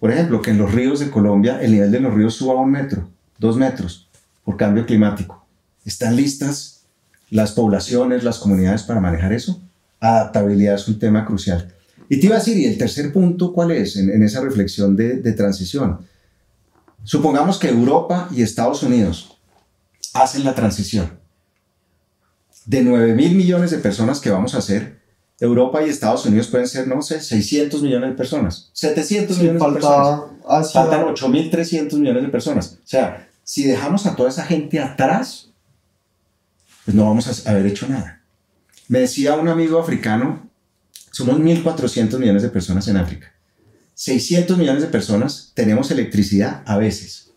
[0.00, 2.72] por ejemplo, que en los ríos de Colombia el nivel de los ríos suba un
[2.72, 4.08] metro, dos metros,
[4.44, 5.44] por cambio climático.
[5.84, 6.84] ¿Están listas
[7.30, 9.60] las poblaciones, las comunidades para manejar eso?
[10.00, 11.72] Adaptabilidad es un tema crucial.
[12.08, 15.16] Y te iba a decir, y el tercer punto, ¿cuál es en, esa reflexión de,
[15.16, 16.00] de transición?
[17.02, 19.38] Supongamos que Europa y Estados Unidos
[20.12, 21.18] hacen la transición.
[22.66, 25.03] De 9 mil millones de personas que vamos a hacer,
[25.40, 29.62] Europa y Estados Unidos pueden ser, no sé, 600 millones de personas, 700 Sí, millones
[29.62, 30.20] de personas.
[30.48, 30.80] hacia...
[30.82, 32.78] Faltan 8.300 millones de personas.
[32.84, 35.50] O sea, si dejamos a toda esa gente atrás,
[36.84, 38.22] pues no vamos a haber hecho nada.
[38.88, 40.48] Me decía un amigo africano,
[41.10, 43.32] somos 1.400 millones de personas en África.
[43.94, 47.30] 600 millones de personas tenemos electricidad a veces.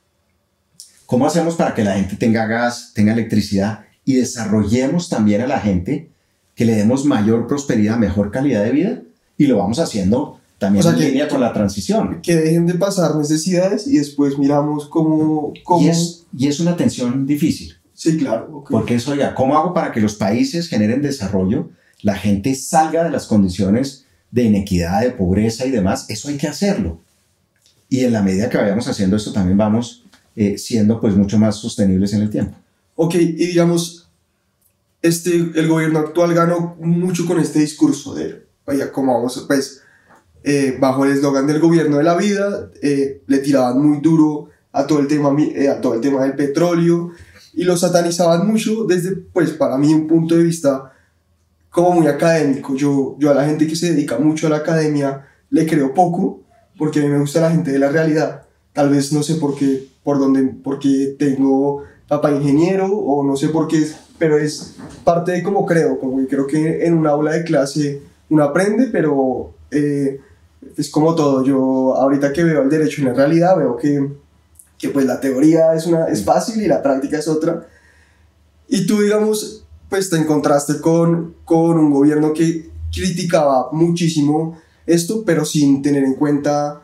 [1.05, 5.59] ¿Cómo hacemos para que la gente tenga gas, tenga electricidad y desarrollemos también a la
[5.59, 6.11] gente
[6.57, 9.01] que le demos mayor prosperidad, mejor calidad de vida?
[9.37, 12.19] Y lo vamos haciendo también O sea en que- línea con la transición.
[12.21, 15.53] Que dejen de pasar necesidades y después miramos cómo...
[15.63, 15.85] cómo...
[15.85, 17.75] Y es, y es una tensión difícil.
[17.93, 18.63] Sí, claro.
[18.69, 21.69] Porque eso ya, ¿cómo hago para que los países generen desarrollo?
[22.01, 26.09] La gente salga de las condiciones de inequidad, de pobreza y demás.
[26.09, 26.99] Eso hay que hacerlo.
[27.89, 30.03] Y en la medida que vayamos haciendo esto, también vamos
[30.35, 32.55] eh, siendo pues mucho más sostenibles en el tiempo.
[32.95, 34.06] Ok, y digamos,
[35.07, 39.81] este, el gobierno actual ganó mucho con este discurso de, vaya, como vamos, pues,
[40.43, 44.85] eh, bajo el eslogan del gobierno de la vida, eh, le tiraban muy duro a
[44.85, 47.11] todo, el tema, eh, a todo el tema del petróleo
[47.53, 50.93] y lo satanizaban mucho desde, pues, para mí, un punto de vista
[51.69, 52.75] como muy académico.
[52.75, 56.41] Yo, yo a la gente que se dedica mucho a la academia le creo poco,
[56.77, 58.43] porque a mí me gusta la gente de la realidad.
[58.73, 63.49] Tal vez no sé por qué, por dónde, porque tengo papá ingeniero o no sé
[63.49, 67.43] por qué, pero es parte de cómo creo, como creo que en un aula de
[67.43, 70.19] clase uno aprende, pero eh,
[70.75, 71.43] es como todo.
[71.43, 74.11] Yo ahorita que veo el derecho en la realidad veo que,
[74.77, 77.67] que pues la teoría es, una, es fácil y la práctica es otra.
[78.67, 85.45] Y tú, digamos, pues te encontraste con, con un gobierno que criticaba muchísimo esto, pero
[85.45, 86.81] sin tener en cuenta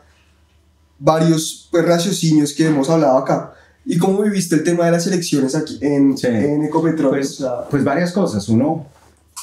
[0.98, 3.54] varios pues, raciocinios que hemos hablado acá.
[3.86, 6.26] ¿Y cómo viviste el tema de las elecciones aquí en, Sí.
[6.26, 7.10] en Ecopetrol?
[7.10, 8.48] Pues, O sea, pues varias cosas.
[8.48, 8.86] Uno,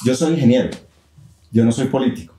[0.04, 0.70] yo soy ingeniero,
[1.52, 2.34] yo no soy político.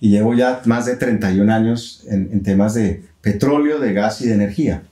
[0.00, 4.28] Y llevo ya más de 31 años en, en temas de petróleo, de gas y
[4.28, 4.82] de energía.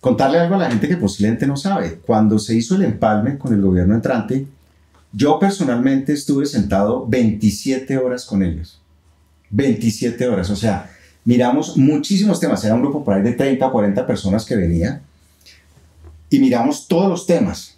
[0.00, 1.98] Contarle algo a la gente que posiblemente no sabe.
[2.06, 4.46] Cuando se hizo el empalme con el gobierno entrante,
[5.12, 8.80] yo personalmente estuve sentado 27 horas con ellos.
[9.50, 10.48] 27 horas.
[10.48, 10.90] O sea,
[11.26, 12.64] miramos muchísimos temas.
[12.64, 15.02] Era un grupo por ahí de 30 o 40 personas que venía.
[16.30, 17.76] Y miramos todos los temas.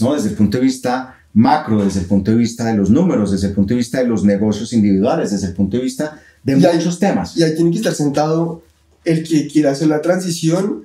[0.00, 0.14] ¿no?
[0.14, 3.48] Desde el punto de vista macro, desde el punto de vista de los números, desde
[3.48, 6.64] el punto de vista de los negocios individuales, desde el punto de vista de Y
[6.64, 7.36] hay- muchos temas.
[7.36, 8.62] y ahí tiene que estar sentado
[9.04, 10.84] el que quiera hacer la transición,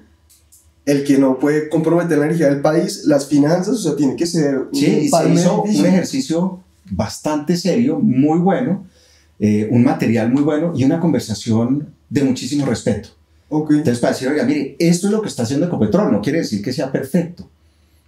[0.85, 4.25] el que no puede comprometer la energía del país, las finanzas, o sea, tiene que
[4.25, 6.59] ser un Sí, y se hizo un ejercicio
[6.89, 8.85] bastante serio, muy bueno,
[9.39, 13.09] eh, un material muy bueno y una conversación de muchísimo respeto.
[13.53, 13.71] Ok.
[13.71, 16.63] Entonces, para decir, oiga, mire, esto es lo que está haciendo Ecopetrol, no quiere decir
[16.63, 17.49] que sea perfecto.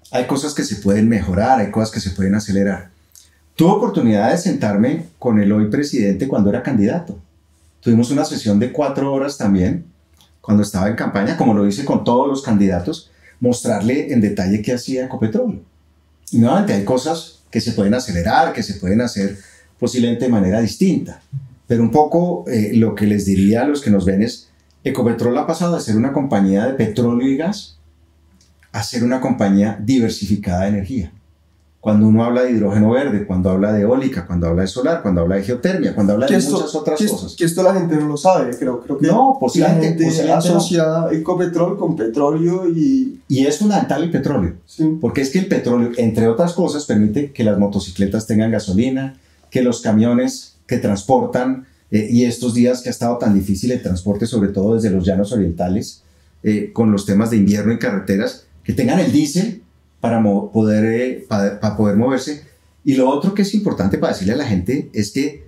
[0.09, 2.91] Hay cosas que se pueden mejorar, hay cosas que se pueden acelerar.
[3.55, 7.19] Tuve oportunidad de sentarme con el hoy presidente cuando era candidato.
[7.81, 9.83] Tuvimos una sesión de cuatro horas también,
[10.39, 14.73] cuando estaba en campaña, como lo hice con todos los candidatos, mostrarle en detalle qué
[14.73, 15.61] hacía Ecopetrol.
[16.31, 19.37] Y nuevamente hay cosas que se pueden acelerar, que se pueden hacer
[19.77, 21.21] posiblemente de manera distinta.
[21.67, 24.52] Pero un poco eh, lo que les diría a los que nos ven es,
[24.83, 27.79] Ecopetrol ha pasado de ser una compañía de petróleo y gas
[28.71, 31.11] a ser una compañía diversificada de energía
[31.83, 35.19] cuando uno habla de hidrógeno verde, cuando habla de eólica, cuando habla de solar, cuando
[35.19, 37.35] habla de geotermia, cuando habla de muchas otras que cosas.
[37.35, 40.47] que esto la gente no lo sabe, creo, creo que no, posiblemente, la gente posiblemente
[40.47, 43.19] asocia Ecopetrol con petróleo y...
[43.27, 44.97] Y es fundamental el petróleo, sí.
[45.01, 49.17] porque es que el petróleo, entre otras cosas, permite que las motocicletas tengan gasolina,
[49.49, 53.83] que los camiones que transportan, eh, y estos días que ha estado tan difícil el
[53.83, 56.01] transporte, sobre todo desde los llanos orientales,
[56.41, 59.61] eh, con los temas de invierno y carreteras, que tengan el diésel
[60.01, 62.45] para poder, eh, para, poder moverse.
[62.83, 65.43] Y lo otro que es importante para decirle a la gente es que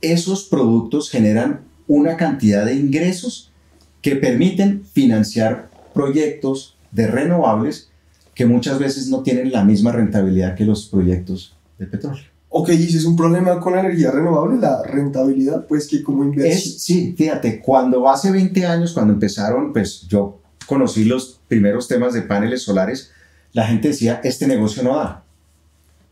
[0.00, 3.52] esos productos generan una cantidad de ingresos
[4.00, 7.90] que permiten financiar proyectos de renovables
[8.34, 12.33] que muchas veces no tienen la misma rentabilidad que los proyectos de petróleo.
[12.56, 16.78] Ok, si es un problema con la energía renovable, la rentabilidad, pues que como inversión.
[16.78, 22.22] Sí, fíjate, cuando hace 20 años, cuando empezaron, pues yo conocí los primeros temas de
[22.22, 23.10] paneles solares,
[23.52, 25.24] la gente decía, este negocio no da.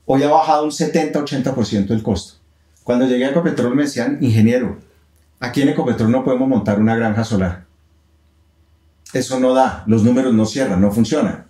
[0.04, 2.40] Hoy ha bajado un 70-80% el costo.
[2.82, 4.78] Cuando llegué a Ecopetrol me decían, ingeniero,
[5.38, 7.66] aquí en Ecopetrol no podemos montar una granja solar.
[9.12, 11.46] Eso no da, los números no cierran, no funciona.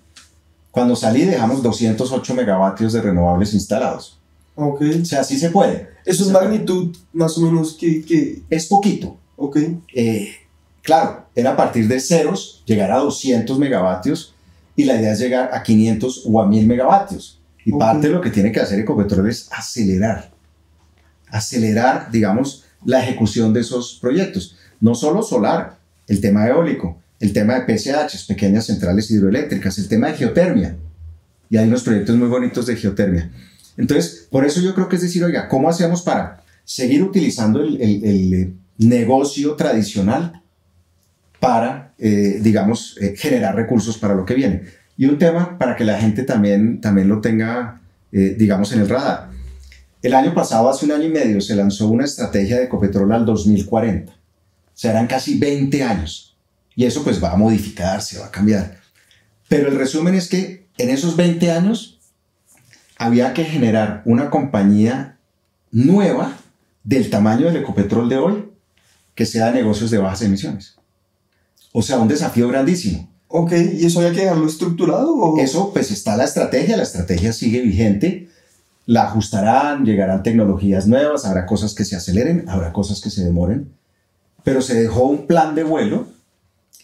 [0.70, 4.18] Cuando salí dejamos 208 megavatios de renovables instalados.
[4.54, 4.82] Ok.
[5.02, 5.88] O sea, sí se puede.
[6.04, 8.04] Eso es magnitud más o menos que...
[8.04, 8.42] que...
[8.50, 9.16] Es poquito.
[9.36, 9.58] Ok.
[9.94, 10.28] Eh,
[10.82, 14.34] claro, era a partir de ceros, llegar a 200 megavatios
[14.76, 17.40] y la idea es llegar a 500 o a 1000 megavatios.
[17.64, 20.32] Y parte de lo que tiene que hacer Ecopetrol es acelerar,
[21.28, 24.56] acelerar, digamos, la ejecución de esos proyectos.
[24.80, 30.08] No solo solar, el tema eólico, el tema de PCH, pequeñas centrales hidroeléctricas, el tema
[30.08, 30.76] de geotermia.
[31.48, 33.30] Y hay unos proyectos muy bonitos de geotermia.
[33.76, 37.80] Entonces, por eso yo creo que es decir, oiga, ¿cómo hacemos para seguir utilizando el,
[37.80, 40.42] el negocio tradicional
[41.42, 44.62] para, eh, digamos, eh, generar recursos para lo que viene.
[44.96, 47.80] Y un tema para que la gente también, también lo tenga,
[48.12, 49.30] eh, digamos, en el radar.
[50.02, 53.26] El año pasado, hace un año y medio, se lanzó una estrategia de Ecopetrol al
[53.26, 54.12] 2040.
[54.74, 56.36] Serán casi 20 años.
[56.74, 58.78] Y eso pues va a modificarse, va a cambiar.
[59.48, 62.00] Pero el resumen es que en esos 20 años
[63.02, 65.18] había que generar una compañía
[65.72, 66.36] nueva
[66.84, 68.44] del tamaño del Ecopetrol de hoy
[69.16, 70.76] que sea de negocios de bajas emisiones.
[71.72, 73.10] O sea, un desafío grandísimo.
[73.26, 75.14] Ok, ¿y eso hay que dejarlo estructurado?
[75.16, 75.38] O?
[75.40, 78.28] Eso, pues está la estrategia, la estrategia sigue vigente,
[78.86, 83.72] la ajustarán, llegarán tecnologías nuevas, habrá cosas que se aceleren, habrá cosas que se demoren,
[84.44, 86.06] pero se dejó un plan de vuelo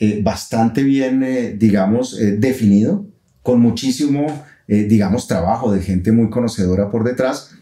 [0.01, 3.07] eh, bastante bien, eh, digamos, eh, definido,
[3.43, 4.27] con muchísimo,
[4.69, 7.53] digamos, trabajo de gente muy conocedora por detrás,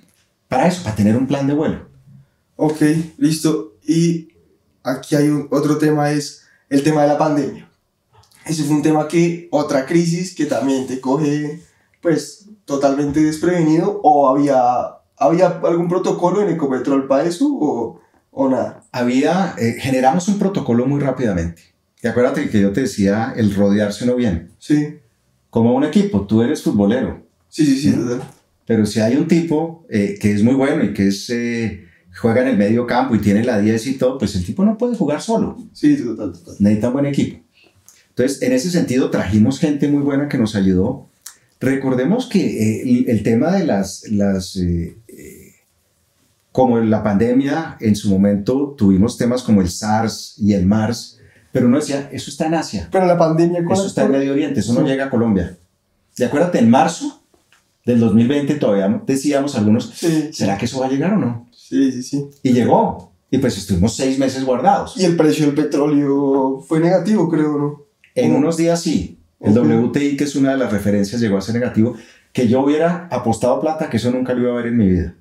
[0.49, 1.88] para eso, para tener un plan de vuelo.
[2.57, 2.83] Ok,
[3.19, 3.77] listo.
[3.87, 4.29] Y
[4.83, 7.71] aquí hay un, otro tema, es el tema de la pandemia.
[8.45, 11.62] Ese fue un tema que, otra crisis que también te coge,
[12.01, 14.59] pues, totalmente desprevenido, o había,
[15.16, 18.85] había algún protocolo en Ecopetrol para eso, o, o nada.
[18.92, 21.62] Había, eh, generamos un protocolo muy rápidamente.
[22.03, 24.53] Y acuérdate que yo te decía el rodearse uno bien.
[24.59, 25.01] Sí.
[25.57, 27.27] Como un equipo, tú eres futbolero.
[27.49, 27.97] Sí, sí, sí.
[28.66, 31.31] Pero si hay un tipo eh, que es muy bueno y que es...
[31.31, 34.66] Eh, juega en el medio campo y tiene la 10 y todo, pues el tipo
[34.66, 35.57] no puede jugar solo.
[35.72, 36.57] Sí, total, total.
[36.59, 37.43] Necesita un buen equipo.
[38.11, 41.09] Entonces, en ese sentido, trajimos gente muy buena que nos ayudó.
[41.59, 44.59] Recordemos que eh, el, tema de las, las
[46.53, 51.16] como en la pandemia, en su momento tuvimos temas como el SARS y el MARS,
[51.57, 52.87] pero uno decía, eso está en Asia.
[52.93, 55.57] Pero la pandemia, Eso está en Medio Oriente, eso no llega a Colombia.
[56.15, 57.23] Y acuérdate, en marzo
[57.87, 59.91] del 2020 todavía decíamos algunos,
[60.33, 61.49] ¿será que eso va a llegar o no?
[61.57, 62.29] Sí, sí, sí.
[62.43, 63.11] Y llegó.
[63.31, 64.99] Y pues estuvimos seis meses guardados.
[64.99, 67.83] Y el precio del petróleo fue negativo, creo, ¿no?
[68.15, 69.19] En unos días sí.
[69.41, 71.97] El WTI, que es una de las referencias, llegó a ser negativo.
[72.35, 75.15] Que yo hubiera apostado plata, que eso nunca lo iba a ver en mi vida.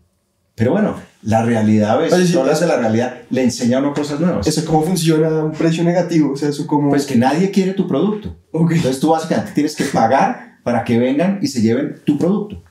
[0.56, 4.20] Pero bueno, la realidad, a veces, sí, de la realidad, le enseña a uno cosas
[4.20, 4.48] nuevas.
[4.48, 6.32] Eso, ¿cómo funciona un precio negativo?
[6.32, 6.90] O sea, eso como...
[6.90, 8.38] Pues que nadie quiere tu producto.
[8.52, 8.78] Okay.
[8.78, 12.64] Entonces tú básicamente tienes que pagar para que vengan y se lleven tu producto.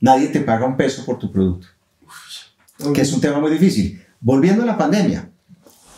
[0.00, 1.66] Nadie te paga un peso por tu producto
[2.92, 4.02] que es un tema muy difícil.
[4.20, 5.30] Volviendo a la pandemia,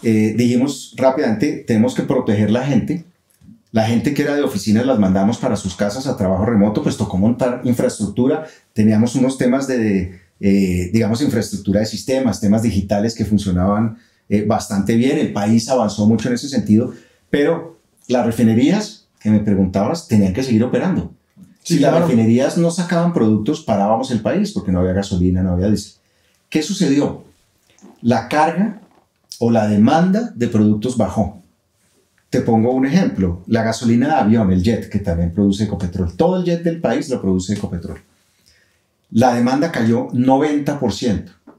[0.02, 3.04] eh, dijimos rápidamente, tenemos que proteger la gente.
[3.72, 6.96] La gente que era de oficinas las mandamos para sus casas a trabajo remoto, pues
[6.96, 8.46] tocó montar infraestructura.
[8.72, 14.96] Teníamos unos temas de, eh, digamos, infraestructura de sistemas, temas digitales que funcionaban eh, bastante
[14.96, 15.18] bien.
[15.18, 16.92] El país avanzó mucho en ese sentido,
[17.30, 17.78] pero
[18.08, 21.12] las refinerías que me preguntabas tenían que seguir operando.
[21.62, 25.66] si las refinerías no sacaban productos, parábamos el país porque no había gasolina, no había
[25.66, 25.94] diésel.
[26.48, 27.24] ¿Qué sucedió?
[28.02, 28.80] La carga
[29.40, 31.42] o la demanda de productos bajó.
[32.30, 36.16] Te pongo un ejemplo, la gasolina de avión, el jet, que también produce ecopetrol.
[36.16, 37.98] Todo el jet del país lo produce ecopetrol.
[39.10, 41.30] La demanda cayó 90%.
[41.46, 41.52] O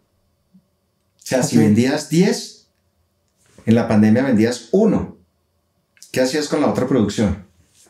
[1.18, 2.68] sea, si vendías 10,
[3.66, 5.18] en la pandemia vendías 1.
[6.12, 7.46] ¿Qué hacías con la otra producción?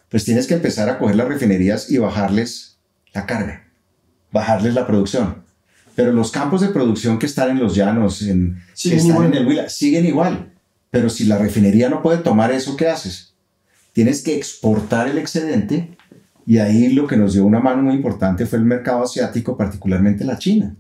[0.10, 2.78] Pues tienes que empezar a coger las refinerías y bajarles
[3.14, 3.68] la carga,
[4.32, 5.44] bajarles la producción.
[5.96, 9.48] Pero los campos de producción que están en los llanos, en, que están en el
[9.48, 10.54] Huila, siguen igual.
[10.92, 13.34] Pero si la refinería no puede tomar eso, ¿qué haces?
[13.94, 15.98] Tienes que exportar el excedente
[16.48, 20.24] y ahí lo que nos dio una mano muy importante fue el mercado asiático, particularmente
[20.24, 20.74] la China,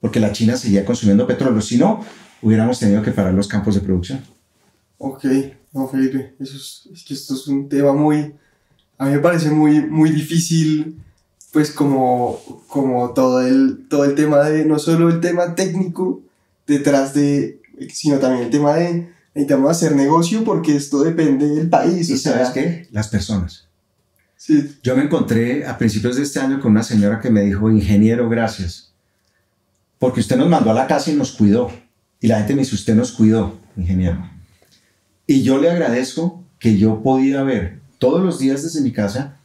[0.00, 1.60] porque la China seguía consumiendo petróleo.
[1.60, 2.02] Si no,
[2.40, 4.22] hubiéramos tenido que parar los campos de producción.
[4.96, 5.26] Ok,
[5.74, 8.32] no, Felipe, eso es, que esto es un tema muy,
[8.96, 10.98] a mí me parece muy, muy difícil,
[11.52, 16.22] pues como, como todo, el, todo el tema de, no solo el tema técnico
[16.66, 17.60] detrás de,
[17.92, 22.08] sino también el tema de necesitamos hacer negocio porque esto depende del país.
[22.08, 22.86] ¿Y sabes qué?
[22.90, 23.68] Las personas.
[24.44, 24.76] Sí.
[24.82, 28.28] Yo me encontré a principios de este año con una señora que me dijo, ingeniero,
[28.28, 28.92] gracias,
[30.00, 31.70] porque usted nos mandó a la casa y nos cuidó.
[32.20, 34.28] Y la gente me dice, usted nos cuidó, ingeniero.
[35.28, 39.36] Y yo le agradezco que yo podía ver todos los días desde mi casa,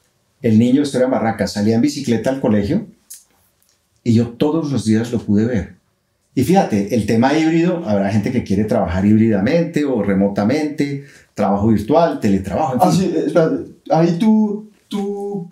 [0.41, 2.87] el niño, esto era Barranca, salía en bicicleta al colegio
[4.03, 5.75] y yo todos los días lo pude ver.
[6.33, 12.19] Y fíjate, el tema híbrido, habrá gente que quiere trabajar híbridamente o remotamente, trabajo virtual,
[12.19, 12.73] teletrabajo.
[12.73, 13.65] En ah, sí, espérate.
[13.91, 14.66] Ahí tú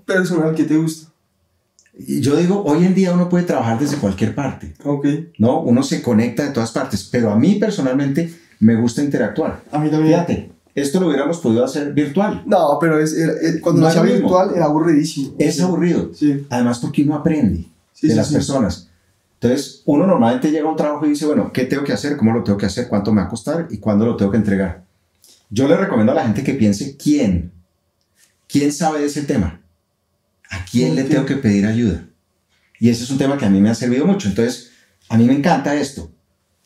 [0.06, 1.12] personal, ¿qué te gusta?
[1.98, 4.74] Yo digo, hoy en día uno puede trabajar desde cualquier parte.
[4.84, 5.08] Ok.
[5.38, 5.62] ¿No?
[5.62, 9.64] Uno se conecta de todas partes, pero a mí personalmente me gusta interactuar.
[9.72, 10.14] A mí también.
[10.14, 12.44] Fíjate, esto lo hubiéramos podido hacer virtual.
[12.46, 13.16] No, pero es,
[13.62, 15.36] cuando no era virtual era aburridísimo.
[15.40, 16.12] Es aburrido.
[16.14, 16.46] Sí.
[16.50, 17.66] Además porque uno aprende
[18.02, 18.90] de las personas.
[19.40, 22.18] Entonces, uno normalmente llega a un trabajo y dice, bueno, ¿qué tengo que hacer?
[22.18, 22.88] ¿Cómo lo tengo que hacer?
[22.88, 23.68] ¿Cuánto me va a costar?
[23.70, 24.84] ¿Y cuándo lo tengo que entregar?
[25.50, 27.52] Yo le recomiendo a la gente que piense, ¿quién?
[28.48, 29.62] ¿Quién sabe de ese tema?
[30.56, 32.06] ¿A quién le tengo que pedir ayuda?
[32.80, 34.30] Y ese es un tema que a mí me ha servido mucho.
[34.30, 34.72] Entonces,
[35.10, 36.12] a mí me encanta esto.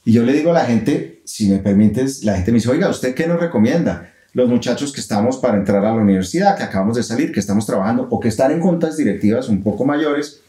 [0.06, 2.88] Y yo le digo a la gente, si me permites, la gente me dice, oiga,
[2.90, 4.14] ¿usted qué nos recomienda?
[4.34, 7.66] Los muchachos que estamos para entrar a la universidad, que acabamos de salir, que estamos
[7.66, 10.42] trabajando o que están en juntas directivas un poco mayores,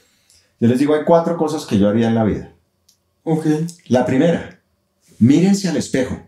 [0.61, 2.53] yo les digo, hay cuatro cosas que yo haría en la vida.
[3.25, 3.47] Ok.
[3.87, 4.61] La primera,
[5.19, 6.21] mírense al espejo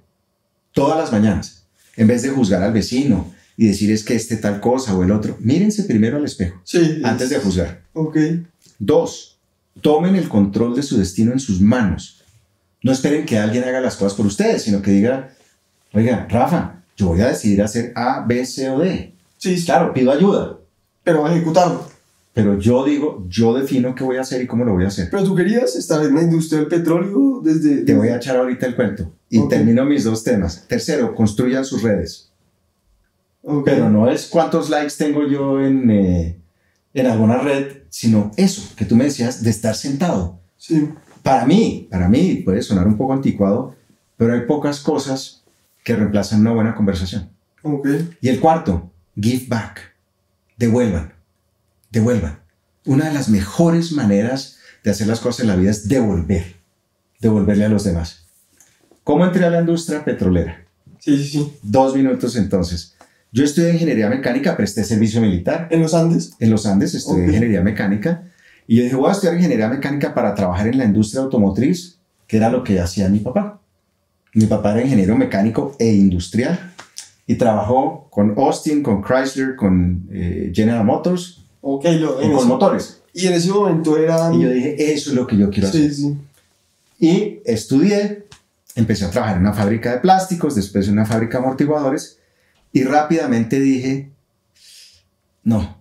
[0.72, 1.66] todas las mañanas.
[1.94, 5.10] En vez de juzgar al vecino y decir es que este tal cosa o el
[5.10, 7.82] otro, mírense primero al espejo sí, antes de juzgar.
[7.92, 8.16] Ok.
[8.78, 9.38] Dos,
[9.80, 12.22] tomen el control de su destino en sus manos.
[12.82, 15.30] No esperen que alguien haga las cosas por ustedes, sino que diga,
[15.92, 19.14] oiga, Rafa, yo voy a decidir hacer A, B, C o D.
[19.38, 20.58] Sí, claro, pido ayuda.
[21.04, 21.86] Pero ejecutarlo.
[22.34, 25.08] Pero yo digo, yo defino qué voy a hacer y cómo lo voy a hacer.
[25.10, 27.84] Pero tú querías estar en la industria del petróleo desde...
[27.84, 30.66] Te voy a echar ahorita el cuento y termino mis dos temas.
[30.66, 32.31] Tercero, construyan sus redes.
[33.64, 36.40] Pero no es cuántos likes tengo yo en, eh,
[36.94, 40.38] en alguna red, sino eso que tú me decías de estar sentado.
[40.56, 40.88] Sí.
[41.22, 43.74] Para mí, para mí puede sonar un poco anticuado,
[44.16, 45.42] pero hay pocas cosas
[45.82, 47.30] que reemplazan una buena conversación.
[47.62, 48.10] Okay.
[48.20, 49.80] Y el cuarto, give back.
[50.56, 51.12] Devuelvan
[51.92, 52.40] devuelvan.
[52.84, 56.56] Una de las mejores maneras de hacer las cosas en la vida es devolver,
[57.20, 58.26] devolverle a los demás.
[59.04, 60.64] ¿Cómo entré a la industria petrolera?
[60.98, 61.52] Sí, sí, sí.
[61.62, 62.91] Dos minutos entonces.
[63.32, 65.68] Yo estudié ingeniería mecánica, presté servicio militar.
[65.70, 66.34] ¿En los Andes?
[66.38, 68.24] En los Andes estudié ingeniería mecánica.
[68.66, 72.36] Y yo dije, voy a estudiar ingeniería mecánica para trabajar en la industria automotriz, que
[72.36, 73.60] era lo que hacía mi papá.
[74.34, 76.72] Mi papá era ingeniero mecánico e industrial
[77.26, 83.02] y trabajó con Austin, con Chrysler, con eh, General Motors Ok, lo, en con motores.
[83.14, 84.34] Y en ese momento era...
[84.34, 85.94] Y yo dije, eso es lo que yo quiero hacer.
[85.94, 86.18] Sí, sí.
[86.98, 88.26] Y estudié,
[88.74, 92.18] empecé a trabajar en una fábrica de plásticos, después en una fábrica de amortiguadores,
[92.72, 94.12] y rápidamente dije,
[95.44, 95.78] no,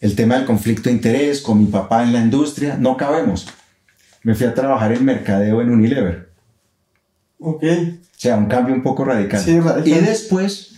[0.00, 3.48] el tema del conflicto de interés con mi papá en la industria, no cabemos.
[4.22, 6.30] Me fui a trabajar en mercadeo en Unilever.
[7.38, 7.62] Ok.
[7.62, 9.40] O sea, un cambio un poco radical.
[9.40, 9.86] Sí, radical.
[9.88, 10.76] Y después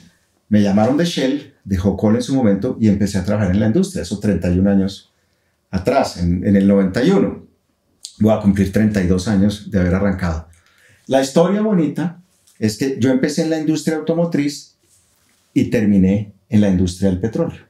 [0.48, 3.66] me llamaron de Shell dejó Cole en su momento y empecé a trabajar en la
[3.66, 5.12] industria, eso 31 años
[5.70, 7.46] atrás, en, en el 91.
[8.20, 10.48] Voy a cumplir 32 años de haber arrancado.
[11.06, 12.22] La historia bonita
[12.58, 14.73] es que yo empecé en la industria automotriz
[15.54, 17.60] y terminé en la industria del petróleo.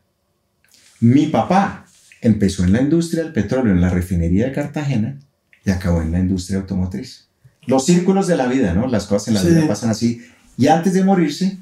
[1.00, 1.86] Mi papá
[2.22, 5.20] empezó en la industria del petróleo en la refinería de Cartagena
[5.64, 7.28] y acabó en la industria automotriz.
[7.66, 8.86] Los círculos de la vida, ¿no?
[8.86, 10.22] Las cosas en la vida pasan así.
[10.56, 11.58] Y antes de morirse,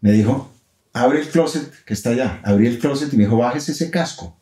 [0.00, 0.52] me dijo,
[0.92, 2.40] abre el closet que está allá.
[2.44, 4.36] Abrí el closet y me dijo, bajes ese casco.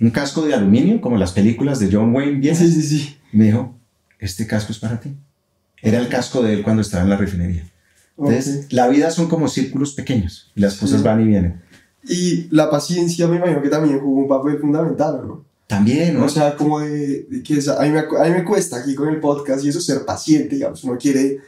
[0.00, 2.38] Un casco de aluminio, como las películas de John Wayne.
[2.38, 2.54] ¿bien?
[2.54, 3.16] Sí, sí, sí.
[3.32, 3.76] me dijo,
[4.18, 5.16] este casco es para ti.
[5.82, 7.64] Era el casco de él cuando estaba en la refinería.
[8.18, 11.62] Entonces, la vida son como círculos pequeños y las cosas van y vienen.
[12.02, 15.44] Y la paciencia me imagino que también jugó un papel fundamental, ¿no?
[15.66, 16.24] También, ¿no?
[16.24, 19.20] O sea, como de, que a, mí me, a, mí me, cuesta aquí con el
[19.20, 21.38] podcast y eso ser paciente, digamos, uno quiere,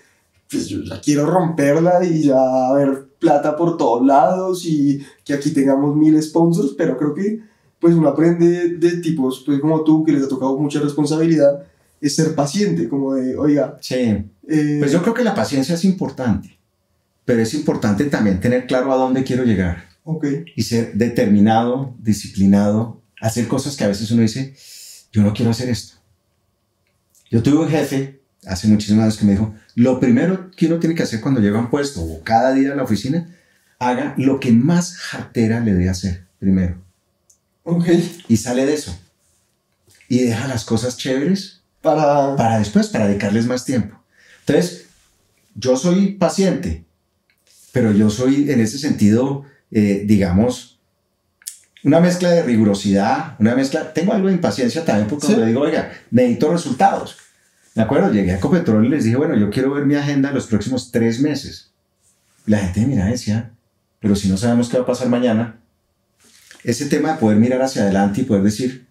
[0.51, 5.51] pues yo ya quiero romperla y ya ver plata por todos lados y que aquí
[5.51, 7.41] tengamos mil sponsors, pero creo que
[7.79, 11.65] pues uno aprende de tipos pues como tú que les ha tocado mucha responsabilidad
[12.01, 13.77] es ser paciente, como de, oiga.
[13.81, 13.95] Sí.
[14.49, 16.59] Eh, pues yo creo que la paciencia es importante,
[17.25, 19.89] pero es importante también tener claro a dónde quiero llegar.
[20.05, 20.27] Ok.
[20.57, 24.55] Y ser determinado, disciplinado, hacer cosas que a veces uno dice,
[25.13, 25.97] yo no quiero hacer esto.
[27.31, 30.95] Yo tuve un jefe hace muchísimos años que me dijo, lo primero que uno tiene
[30.95, 33.29] que hacer cuando llega a un puesto o cada día a la oficina,
[33.79, 36.77] haga lo que más jartera le dé hacer primero.
[37.65, 37.87] Ok.
[38.29, 38.99] Y sale de eso.
[40.09, 42.35] Y deja las cosas chéveres para...
[42.37, 44.03] Para después, para dedicarles más tiempo.
[44.41, 44.87] Entonces,
[45.55, 46.85] yo soy paciente,
[47.73, 50.81] pero yo soy en ese sentido, eh, digamos,
[51.83, 55.63] una mezcla de rigurosidad, una mezcla, tengo algo de impaciencia también porque cuando le digo,
[55.63, 57.17] oiga, necesito resultados.
[57.75, 58.13] ¿De acuerdo?
[58.13, 61.21] Llegué a Ecopetrol y les dije, bueno, yo quiero ver mi agenda los próximos tres
[61.21, 61.71] meses.
[62.47, 63.53] la gente mira decía,
[64.01, 65.61] pero si no sabemos qué va a pasar mañana,
[66.65, 68.87] ese tema de poder mirar hacia adelante y poder decir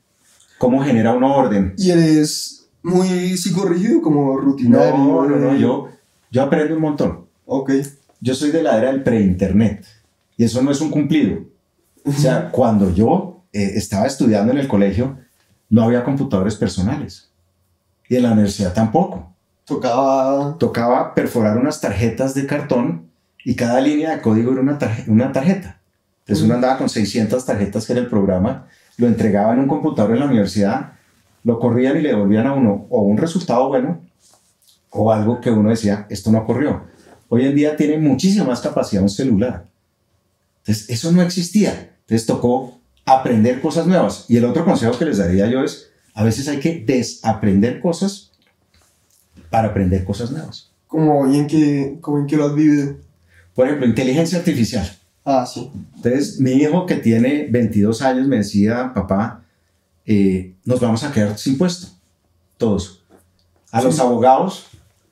[0.57, 1.73] cómo genera un orden.
[1.77, 4.97] Y eres muy psicorrígido, como rutinario.
[4.97, 5.89] No, no, no, yo,
[6.31, 7.25] yo aprendo un montón.
[7.45, 7.71] Ok.
[8.21, 9.85] Yo soy de la era del pre-internet
[10.37, 11.39] y eso no es un cumplido.
[12.05, 15.17] O sea, cuando yo eh, estaba estudiando en el colegio,
[15.69, 17.31] no había computadores personales
[18.07, 19.33] y en la universidad tampoco.
[19.65, 20.57] Tocaba...
[20.57, 23.09] Tocaba perforar unas tarjetas de cartón
[23.45, 25.79] y cada línea de código era una, una tarjeta.
[26.21, 28.67] Entonces uno andaba con 600 tarjetas que era el programa,
[28.97, 30.93] lo entregaba en un computador en la universidad
[31.43, 34.01] lo corrían y le devolvían a uno o un resultado bueno
[34.91, 36.83] o algo que uno decía, esto no ocurrió.
[37.29, 39.65] Hoy en día tiene muchísima más capacidad un celular.
[40.59, 41.95] Entonces, eso no existía.
[42.01, 44.25] Entonces, tocó aprender cosas nuevas.
[44.27, 48.31] Y el otro consejo que les daría yo es, a veces hay que desaprender cosas
[49.49, 50.71] para aprender cosas nuevas.
[50.87, 52.97] ¿Cómo y en qué, cómo en qué lo has vivido?
[53.53, 54.91] Por ejemplo, inteligencia artificial.
[55.23, 55.71] Ah, sí.
[55.97, 59.43] Entonces, mi hijo que tiene 22 años me decía, papá,
[60.05, 61.87] eh, nos vamos a quedar sin puesto,
[62.57, 63.03] todos.
[63.71, 64.65] A los abogados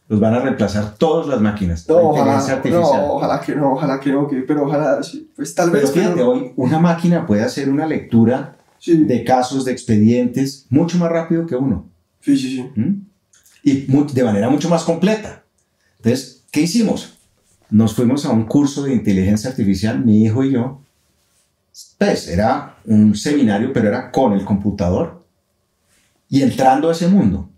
[0.10, 1.88] los van a reemplazar todas las máquinas.
[1.88, 5.00] No, ojalá, no, ojalá que no, ojalá que no, pero ojalá,
[5.36, 5.92] pues tal vez.
[5.92, 8.56] Pero fíjate, hoy una máquina puede hacer una lectura
[8.86, 11.90] de casos, de expedientes, mucho más rápido que uno.
[12.22, 12.80] Sí, sí, sí.
[12.80, 13.06] ¿Mm?
[13.64, 15.44] Y de manera mucho más completa.
[15.98, 17.18] Entonces, ¿qué hicimos?
[17.70, 20.82] Nos fuimos a un curso de inteligencia artificial, mi hijo y yo,
[21.98, 25.26] pues era un seminario, pero era con el computador
[26.30, 27.50] y entrando a ese mundo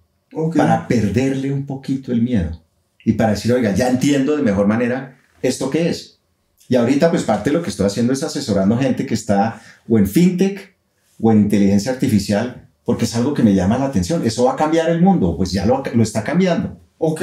[0.55, 2.61] para perderle un poquito el miedo
[3.03, 6.19] y para decir, oiga, ya entiendo de mejor manera esto que es.
[6.67, 9.97] Y ahorita pues parte de lo que estoy haciendo es asesorando gente que está o
[9.97, 10.75] en fintech
[11.19, 14.25] o en inteligencia artificial porque es algo que me llama la atención.
[14.25, 16.77] Eso va a cambiar el mundo, pues ya lo, lo está cambiando.
[16.97, 17.21] Ok,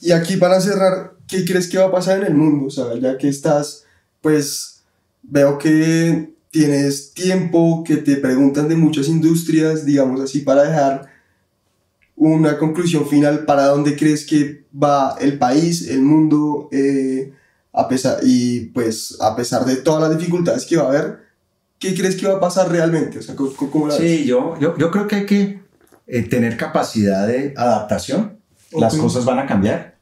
[0.00, 2.66] y aquí para cerrar, ¿qué crees que va a pasar en el mundo?
[2.66, 3.84] O sea, ya que estás,
[4.20, 4.82] pues
[5.22, 11.06] veo que tienes tiempo, que te preguntan de muchas industrias, digamos así, para dejar
[12.16, 17.32] una conclusión final para dónde crees que va el país, el mundo, eh,
[17.72, 21.18] a pesar, y pues a pesar de todas las dificultades que va a haber,
[21.78, 23.18] ¿qué crees que va a pasar realmente?
[23.18, 25.60] O sea, ¿cómo, sí, yo, yo, yo, creo que hay que
[26.06, 28.38] eh, tener capacidad de adaptación,
[28.72, 29.96] las cosas van a cambiar,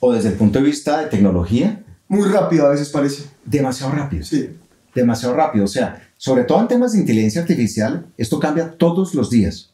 [0.00, 1.84] o desde el punto de vista de tecnología.
[2.08, 3.24] Muy rápido a veces parece.
[3.44, 4.24] Demasiado rápido.
[4.24, 4.50] Sí
[4.94, 5.64] demasiado rápido.
[5.64, 9.70] O sea, sobre todo en temas de inteligencia artificial, esto cambia todos los días.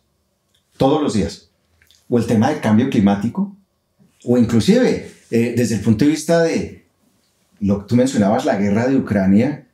[0.77, 1.48] Todos los días.
[2.09, 3.57] O el tema del cambio climático,
[4.25, 6.87] o inclusive eh, desde el punto de vista de
[7.61, 9.67] lo que tú mencionabas, la guerra de Ucrania,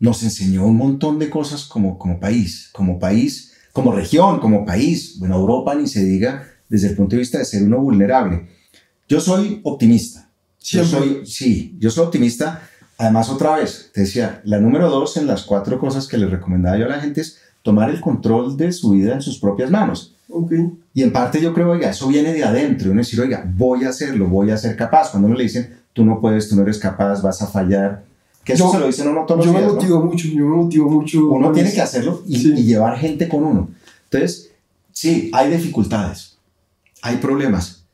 [0.00, 5.18] nos enseñó un montón de cosas como, como país, como país, como región, como país.
[5.18, 8.48] Bueno, Europa ni se diga desde el punto de vista de ser uno vulnerable.
[9.08, 10.28] Yo soy optimista.
[10.60, 12.62] Yo soy, sí, yo soy optimista
[12.96, 16.78] Además, otra vez, te decía, la número dos en las cuatro cosas que le recomendaba
[16.78, 20.13] yo a la gente es tomar el control de su vida en sus propias manos.
[20.36, 20.68] Okay.
[20.94, 22.90] Y en parte yo creo, oiga, eso viene de adentro.
[22.90, 25.10] Uno decir, oiga, voy a hacerlo, voy a ser capaz.
[25.10, 28.04] Cuando uno le dicen, tú no puedes, tú no eres capaz, vas a fallar.
[28.42, 29.62] Que eso se lo dicen uno todos los días.
[29.62, 31.28] Yo me motivo mucho, yo me motivo mucho.
[31.28, 33.68] Uno tiene que hacerlo y, y llevar gente con uno.
[34.04, 34.50] Entonces,
[34.92, 36.36] sí, hay dificultades,
[37.00, 37.84] hay problemas.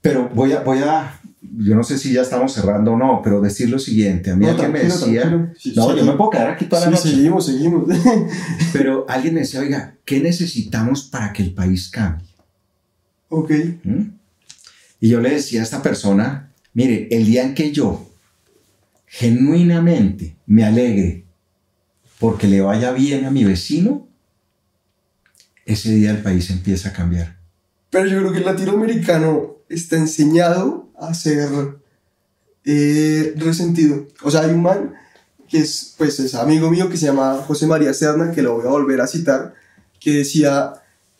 [0.00, 1.20] Pero voy a, voy a,
[1.58, 4.30] yo no sé si ya estamos cerrando o no, pero decir lo siguiente.
[4.30, 5.52] A mí No, alguien me decía.
[5.58, 5.96] Sí, no, sí.
[5.98, 7.10] yo me puedo quedar aquí toda la noche.
[7.10, 7.84] seguimos, seguimos.
[8.72, 12.26] Pero alguien me decía, oiga, ¿qué necesitamos para que el país cambie?
[13.28, 13.50] ok.
[13.82, 14.02] ¿Mm?
[15.00, 18.08] Y yo le decía a esta persona, mire, el día en que yo
[19.06, 21.24] genuinamente me alegre
[22.18, 24.08] porque le vaya bien a mi vecino,
[25.66, 27.36] ese día el país empieza a cambiar.
[27.90, 31.48] Pero yo creo que el latinoamericano está enseñado a ser
[32.64, 34.06] eh, resentido.
[34.22, 34.94] O sea, hay un man
[35.48, 38.66] que es, pues, es amigo mío que se llama José María Serna, que lo voy
[38.66, 39.54] a volver a citar,
[40.00, 40.72] que decía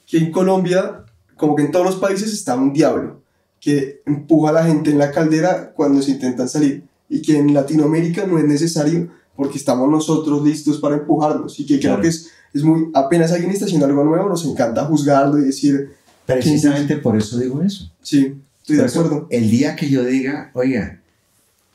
[0.06, 1.04] que en Colombia,
[1.36, 3.20] como que en todos los países, está un diablo
[3.60, 7.54] que empuja a la gente en la caldera cuando se intentan salir y que en
[7.54, 11.96] Latinoamérica no es necesario porque estamos nosotros listos para empujarnos y que Claro.
[11.96, 15.44] creo que es, es muy, apenas alguien está haciendo algo nuevo, nos encanta juzgarlo y
[15.44, 15.90] decir,
[16.26, 17.90] Precisamente por eso digo eso.
[18.00, 18.34] sí,
[18.64, 19.26] estoy de acuerdo.
[19.30, 21.00] El día que yo diga, oiga,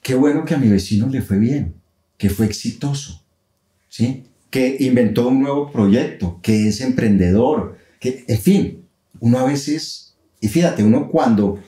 [0.02, 1.76] qué bueno que a mi vecino le fue bien,
[2.18, 3.22] que fue exitoso,
[3.90, 4.24] ¿sí?
[4.50, 8.86] Que inventó un nuevo proyecto, que es emprendedor, que, en fin,
[9.20, 11.60] uno a veces, y fíjate, uno cuando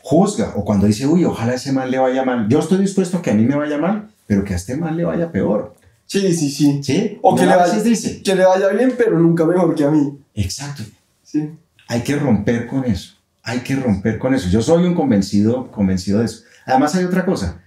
[0.00, 3.22] juzga o cuando dice, uy, ojalá ese mal le vaya mal, yo estoy dispuesto a
[3.22, 5.74] que a mí me vaya mal, pero que a este mal le vaya peor,
[6.08, 6.80] Sí, sí, sí.
[6.84, 7.18] ¿sí?
[7.20, 9.90] O que le a vaya- dice, Que le vaya bien, pero nunca mejor que a
[9.90, 10.16] mí.
[10.34, 10.84] exacto,
[11.24, 11.50] Sí.
[11.88, 13.15] hay que romper con eso.
[13.48, 14.48] Hay que romper con eso.
[14.48, 16.42] Yo soy un convencido, convencido de eso.
[16.66, 17.62] Además hay otra cosa.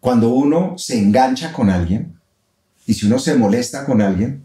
[0.00, 2.18] Cuando uno se engancha con alguien
[2.86, 4.42] y si uno se molesta con alguien,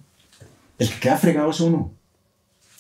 [0.78, 1.92] el que queda fregado es uno.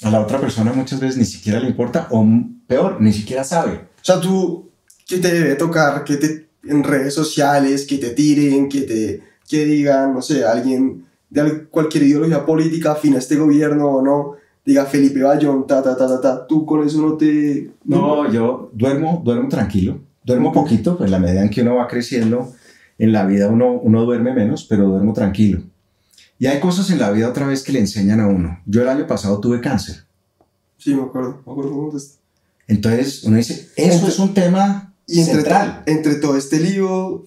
[0.01, 2.25] A la otra persona muchas veces ni siquiera le importa o
[2.67, 3.75] peor, ni siquiera sabe.
[4.01, 4.69] O sea, tú,
[5.07, 6.03] ¿qué te debe tocar?
[6.03, 11.05] Que te, en redes sociales, que te tiren, que te que digan, no sé, alguien
[11.29, 14.33] de al- cualquier ideología política afín a este gobierno o no,
[14.69, 17.71] diga Felipe Bayón, ta, ta, ta, ta, ta, tú con eso no te...
[17.85, 19.99] No, yo duermo, duermo tranquilo.
[20.23, 22.53] Duermo poquito, pues en la medida en que uno va creciendo
[22.99, 25.63] en la vida uno, uno duerme menos, pero duermo tranquilo.
[26.37, 28.59] Y hay cosas en la vida otra vez que le enseñan a uno.
[28.67, 30.05] Yo el año pasado tuve cáncer.
[30.77, 31.97] Sí, me acuerdo, me acuerdo cómo te-
[32.67, 35.83] Entonces uno dice, eso Entre- es un tema Y entre, central.
[35.87, 37.25] entre todo este lío,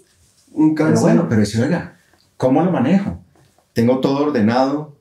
[0.53, 1.03] un Pero cáncer...
[1.03, 1.97] bueno, pero decir, oiga,
[2.37, 3.19] ¿cómo lo manejo?
[3.73, 4.92] Tengo todo ordenado,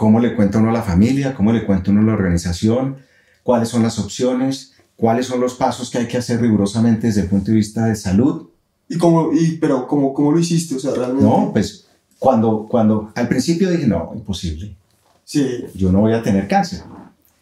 [0.00, 1.34] ¿cómo le cuento uno a la familia?
[1.34, 2.96] ¿Cómo le cuento uno a la organización?
[3.42, 4.72] ¿Cuáles son las opciones?
[4.96, 7.94] ¿Cuáles son los pasos que hay que hacer rigurosamente desde el punto de vista de
[7.94, 8.48] salud?
[8.88, 10.74] ¿Y cómo, y, pero cómo, cómo lo hiciste?
[10.74, 11.22] O sea, realmente...
[11.22, 11.86] No, pues
[12.18, 14.74] cuando, cuando al principio dije, no, imposible,
[15.22, 16.80] Sí, yo no voy a tener cáncer.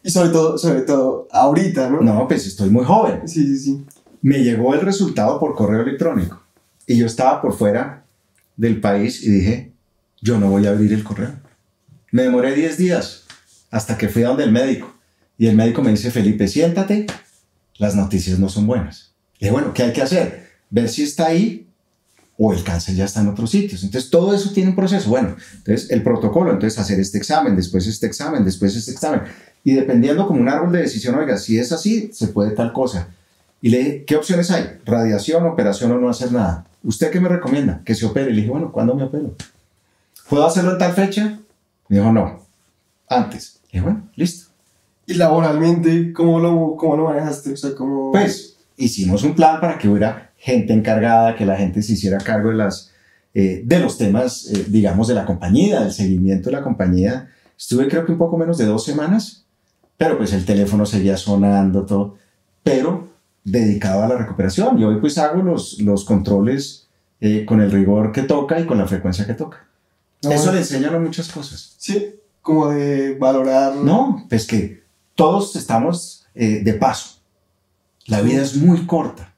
[0.02, 2.00] y sobre todo, sobre todo, ahorita, ¿no?
[2.00, 3.28] No, pues estoy muy joven.
[3.28, 3.84] Sí, sí, sí.
[4.20, 6.42] me llegó el resultado por correo electrónico
[6.88, 8.02] y yo estaba por fuera
[8.56, 9.72] del país y dije,
[10.20, 11.46] yo no voy a abrir el correo.
[12.10, 13.24] Me demoré 10 días
[13.70, 14.94] hasta que fui a donde el médico
[15.36, 17.06] y el médico me dice, Felipe, siéntate,
[17.76, 19.12] las noticias no son buenas.
[19.38, 20.48] Le dije, bueno, ¿qué hay que hacer?
[20.70, 21.68] Ver si está ahí
[22.36, 23.82] o el cáncer ya está en otros sitios.
[23.82, 25.10] Entonces, todo eso tiene un proceso.
[25.10, 29.22] Bueno, entonces el protocolo, entonces hacer este examen, después este examen, después este examen.
[29.64, 33.08] Y dependiendo como un árbol de decisión, oiga, si es así, se puede tal cosa.
[33.60, 34.78] Y le dije, ¿qué opciones hay?
[34.86, 36.64] Radiación, operación o no hacer nada.
[36.84, 37.82] ¿Usted qué me recomienda?
[37.84, 38.30] Que se opere.
[38.30, 39.34] Le dije, bueno, ¿cuándo me opero?
[40.28, 41.38] ¿Puedo hacerlo en tal fecha?
[41.88, 42.46] Me dijo, no,
[43.08, 43.60] antes.
[43.72, 44.50] Dije, bueno, listo.
[45.06, 47.52] Y laboralmente, ¿cómo lo, cómo lo manejaste?
[47.52, 48.12] O sea, ¿cómo...
[48.12, 52.50] Pues hicimos un plan para que hubiera gente encargada, que la gente se hiciera cargo
[52.50, 52.92] de, las,
[53.34, 57.28] eh, de los temas, eh, digamos, de la compañía, del seguimiento de la compañía.
[57.58, 59.44] Estuve creo que un poco menos de dos semanas,
[59.96, 62.16] pero pues el teléfono seguía sonando, todo,
[62.62, 63.08] pero
[63.44, 64.78] dedicado a la recuperación.
[64.78, 66.88] Y hoy pues hago los, los controles
[67.20, 69.67] eh, con el rigor que toca y con la frecuencia que toca.
[70.22, 71.74] No, Eso le enseñan a muchas cosas.
[71.78, 73.76] Sí, como de valorar...
[73.76, 74.82] No, pues que
[75.14, 77.20] todos estamos eh, de paso.
[78.06, 79.34] La vida es muy corta.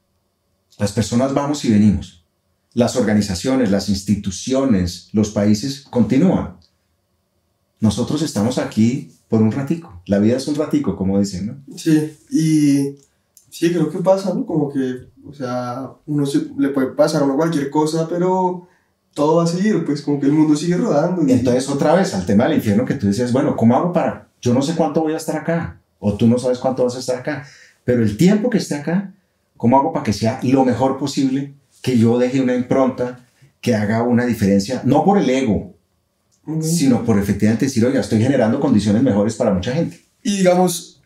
[0.79, 2.25] Las personas vamos y venimos.
[2.73, 6.57] Las organizaciones, las instituciones, los países continúan.
[7.81, 10.03] Nosotros estamos aquí por un ratico.
[10.07, 11.77] La vida es un ratico, como dicen, ¿no?
[11.77, 12.97] Sí, y
[13.49, 14.45] sí, creo que pasa, ¿no?
[14.47, 18.69] Como que, o sea, uno se- le puede pasar a uno cualquier cosa, pero
[19.15, 21.27] todo va a seguir, pues como que el mundo sigue rodando.
[21.27, 24.29] Y entonces otra vez al tema del infierno que tú decías, bueno, ¿cómo hago para?
[24.41, 27.01] Yo no sé cuánto voy a estar acá, o tú no sabes cuánto vas a
[27.01, 27.47] estar acá,
[27.85, 29.13] pero el tiempo que esté acá,
[29.57, 31.55] ¿cómo hago para que sea lo mejor posible?
[31.83, 33.27] Que yo deje una impronta,
[33.61, 35.75] que haga una diferencia, no por el ego,
[36.47, 36.63] Ujú.
[36.63, 40.01] sino por efectivamente decir, oiga, estoy generando condiciones mejores para mucha gente.
[40.23, 41.03] Y digamos,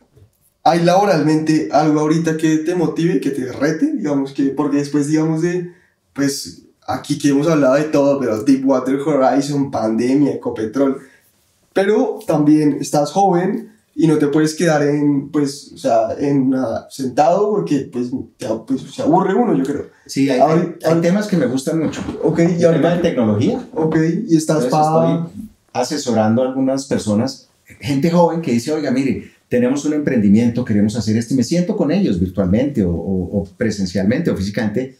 [0.62, 3.92] ¿hay laboralmente algo ahorita que te motive, que te rete?
[3.94, 5.72] Digamos que, porque después, digamos, de,
[6.12, 10.98] pues, aquí que hemos hablado de todo, pero Deepwater Horizon, pandemia, Ecopetrol,
[11.72, 16.86] pero también estás joven, y no te puedes quedar en, pues, o sea, en ah,
[16.90, 19.86] sentado porque, pues, te- pues, se aburre uno, yo creo.
[20.04, 20.54] Sí, hay, Ahora-
[20.84, 22.00] hay- hay temas que me gustan mucho.
[22.24, 23.64] Ok, El y tema de ahora, tecnología.
[23.72, 23.96] ok,
[24.28, 25.28] y estás para...
[25.72, 27.48] asesorando a algunas personas,
[27.80, 31.76] gente joven que dice, oiga, mire, tenemos un emprendimiento, queremos hacer esto, y me siento
[31.76, 34.98] con ellos virtualmente o, o- o presencialmente o físicamente,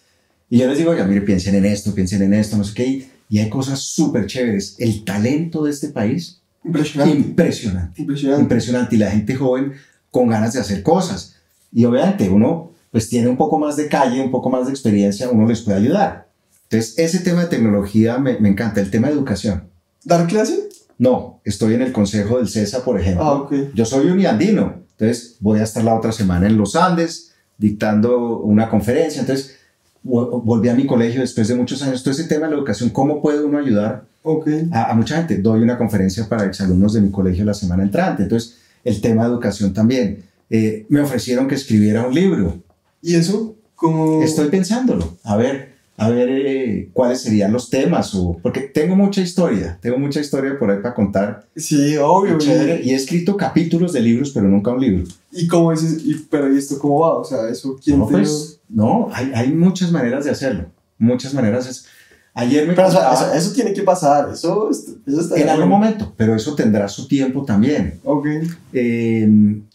[0.51, 3.09] y yo les digo, oiga, mire, piensen en esto, piensen en esto, no sé qué,
[3.29, 4.77] y- hay cosas súper chéveres.
[4.79, 7.17] El talento de este país, Impresionante.
[7.19, 8.43] impresionante, Impresionante.
[8.43, 9.73] impresionante, y la gente joven
[10.11, 11.37] con ganas de hacer cosas.
[11.73, 15.29] Y obviamente uno, pues tiene un poco más de calle, un poco más de experiencia,
[15.31, 16.29] uno les puede ayudar.
[16.71, 19.65] Entonces, ese tema de tecnología me, me encanta, el tema de educación.
[20.05, 20.69] ¿Dar clase?
[20.97, 23.25] No, estoy en el consejo del CESA, por ejemplo.
[23.25, 23.53] Ah, ok.
[23.75, 28.69] Yo soy uniandino, entonces voy a estar la otra semana en los Andes dictando una
[28.71, 29.21] conferencia.
[29.21, 29.57] Entonces
[30.05, 32.03] volví a mi colegio después de muchos años.
[32.03, 34.49] Todo ese tema de la educación, ¿cómo puede uno ayudar Ok.
[34.71, 35.39] a, a mucha gente?
[35.39, 38.23] Doy una conferencia para exalumnos de mi colegio la semana entrante.
[38.25, 40.23] Entonces, el tema de educación también.
[40.51, 42.63] Eh, me ofrecieron que escribiera un libro.
[43.03, 43.57] ¿Y eso?
[43.75, 44.23] Como...
[44.23, 45.17] Estoy pensándolo.
[45.25, 48.15] A ver, a ver eh, cuáles serían los temas.
[48.15, 51.47] O, porque tengo mucha historia, tengo mucha historia por ahí para contar.
[51.57, 52.39] Sí, obvio.
[52.39, 55.05] Chévere, y he escrito capítulos de libros, pero nunca un libro.
[55.31, 55.83] ¿Y cómo es?
[55.83, 56.01] eso?
[56.05, 57.19] ¿Y, pero ¿y esto cómo va?
[57.19, 60.67] O sea, ¿eso quién No, te pues, no, hay, hay muchas maneras de hacerlo.
[60.99, 61.67] Muchas maneras.
[61.69, 61.87] Es,
[62.35, 64.31] ayer me Pero o sea, contaba- eso, tiene que pasar.
[64.33, 68.01] Eso, eso está en algún momento, pero eso tendrá su tiempo también.
[68.03, 68.27] Ok.
[68.73, 69.29] Eh,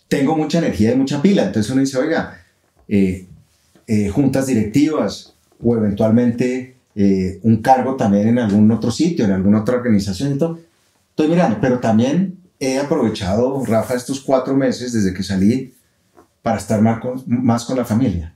[0.10, 2.42] tengo mucha energía y mucha pila, entonces uno dice, oiga,
[2.88, 3.26] eh,
[3.88, 9.62] eh, juntas directivas o eventualmente eh, un cargo también en algún otro sitio, en alguna
[9.62, 10.60] otra organización todo.
[11.10, 15.74] Estoy mirando, pero también he aprovechado, Rafa, estos cuatro meses desde que salí
[16.42, 18.34] para estar más con, más con la familia,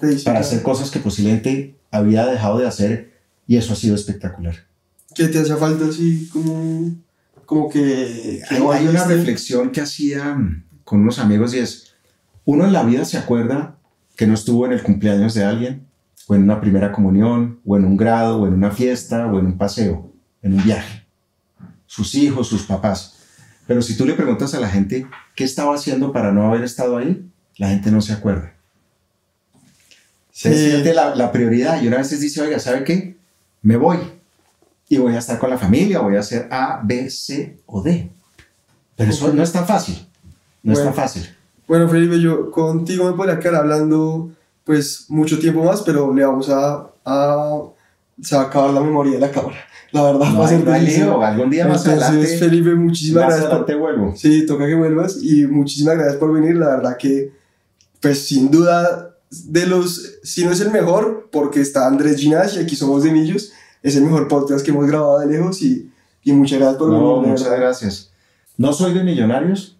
[0.00, 3.12] sí, para hacer cosas que posiblemente había dejado de hacer
[3.46, 4.54] y eso ha sido espectacular.
[5.14, 6.94] ¿Qué te hacía falta así como...
[7.44, 8.42] Como que...
[8.48, 11.92] que Hay, hay una reflexión que hacía mm, con unos amigos y es,
[12.44, 13.76] uno en la vida se acuerda
[14.16, 15.86] que no estuvo en el cumpleaños de alguien,
[16.28, 19.46] o en una primera comunión, o en un grado, o en una fiesta, o en
[19.46, 20.10] un paseo,
[20.42, 21.04] en un viaje.
[21.86, 23.18] Sus hijos, sus papás.
[23.66, 26.96] Pero si tú le preguntas a la gente qué estaba haciendo para no haber estado
[26.96, 28.54] ahí, la gente no se acuerda.
[30.30, 30.48] Sí.
[30.48, 31.82] Entonces, fíjate la, la prioridad.
[31.82, 33.16] Y una vez dice, oiga, ¿sabe qué?
[33.62, 33.98] Me voy.
[34.88, 38.10] Y voy a estar con la familia, voy a hacer A, B, C o D.
[38.96, 40.06] Pero eso no es tan fácil.
[40.62, 40.92] No es Bueno.
[40.94, 41.28] tan fácil.
[41.68, 44.30] Bueno, Felipe, yo contigo me podría quedar hablando
[44.64, 46.88] pues mucho tiempo más, pero le vamos a...
[47.04, 47.62] a
[48.20, 49.56] se va a acabar la memoria de la cámara.
[49.90, 51.04] La verdad, No va a ser difícil.
[51.04, 54.14] Algún día más Entonces, adelante, Felipe, muchísimas gracias por, adelante vuelvo.
[54.16, 56.56] Sí, toca que vuelvas y muchísimas gracias por venir.
[56.56, 57.32] La verdad que,
[58.00, 62.60] pues sin duda, de los, si no es el mejor, porque está Andrés Ginás y
[62.60, 63.52] aquí somos de Millos,
[63.82, 65.90] es el mejor podcast que hemos grabado de lejos y,
[66.22, 67.30] y muchas gracias por No, venir.
[67.30, 68.10] muchas gracias.
[68.56, 69.78] No soy de Millonarios,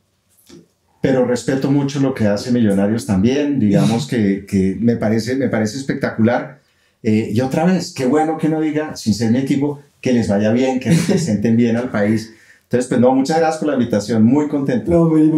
[1.03, 3.59] pero respeto mucho lo que hace Millonarios también.
[3.59, 6.61] Digamos que, que me, parece, me parece espectacular.
[7.03, 10.29] Eh, y otra vez, qué bueno que no diga, sin ser mi equipo, que les
[10.29, 12.33] vaya bien, que representen bien al país.
[12.63, 14.25] Entonces, pues no, muchas gracias por la invitación.
[14.25, 14.91] Muy contento.
[14.93, 15.31] No, Felipe,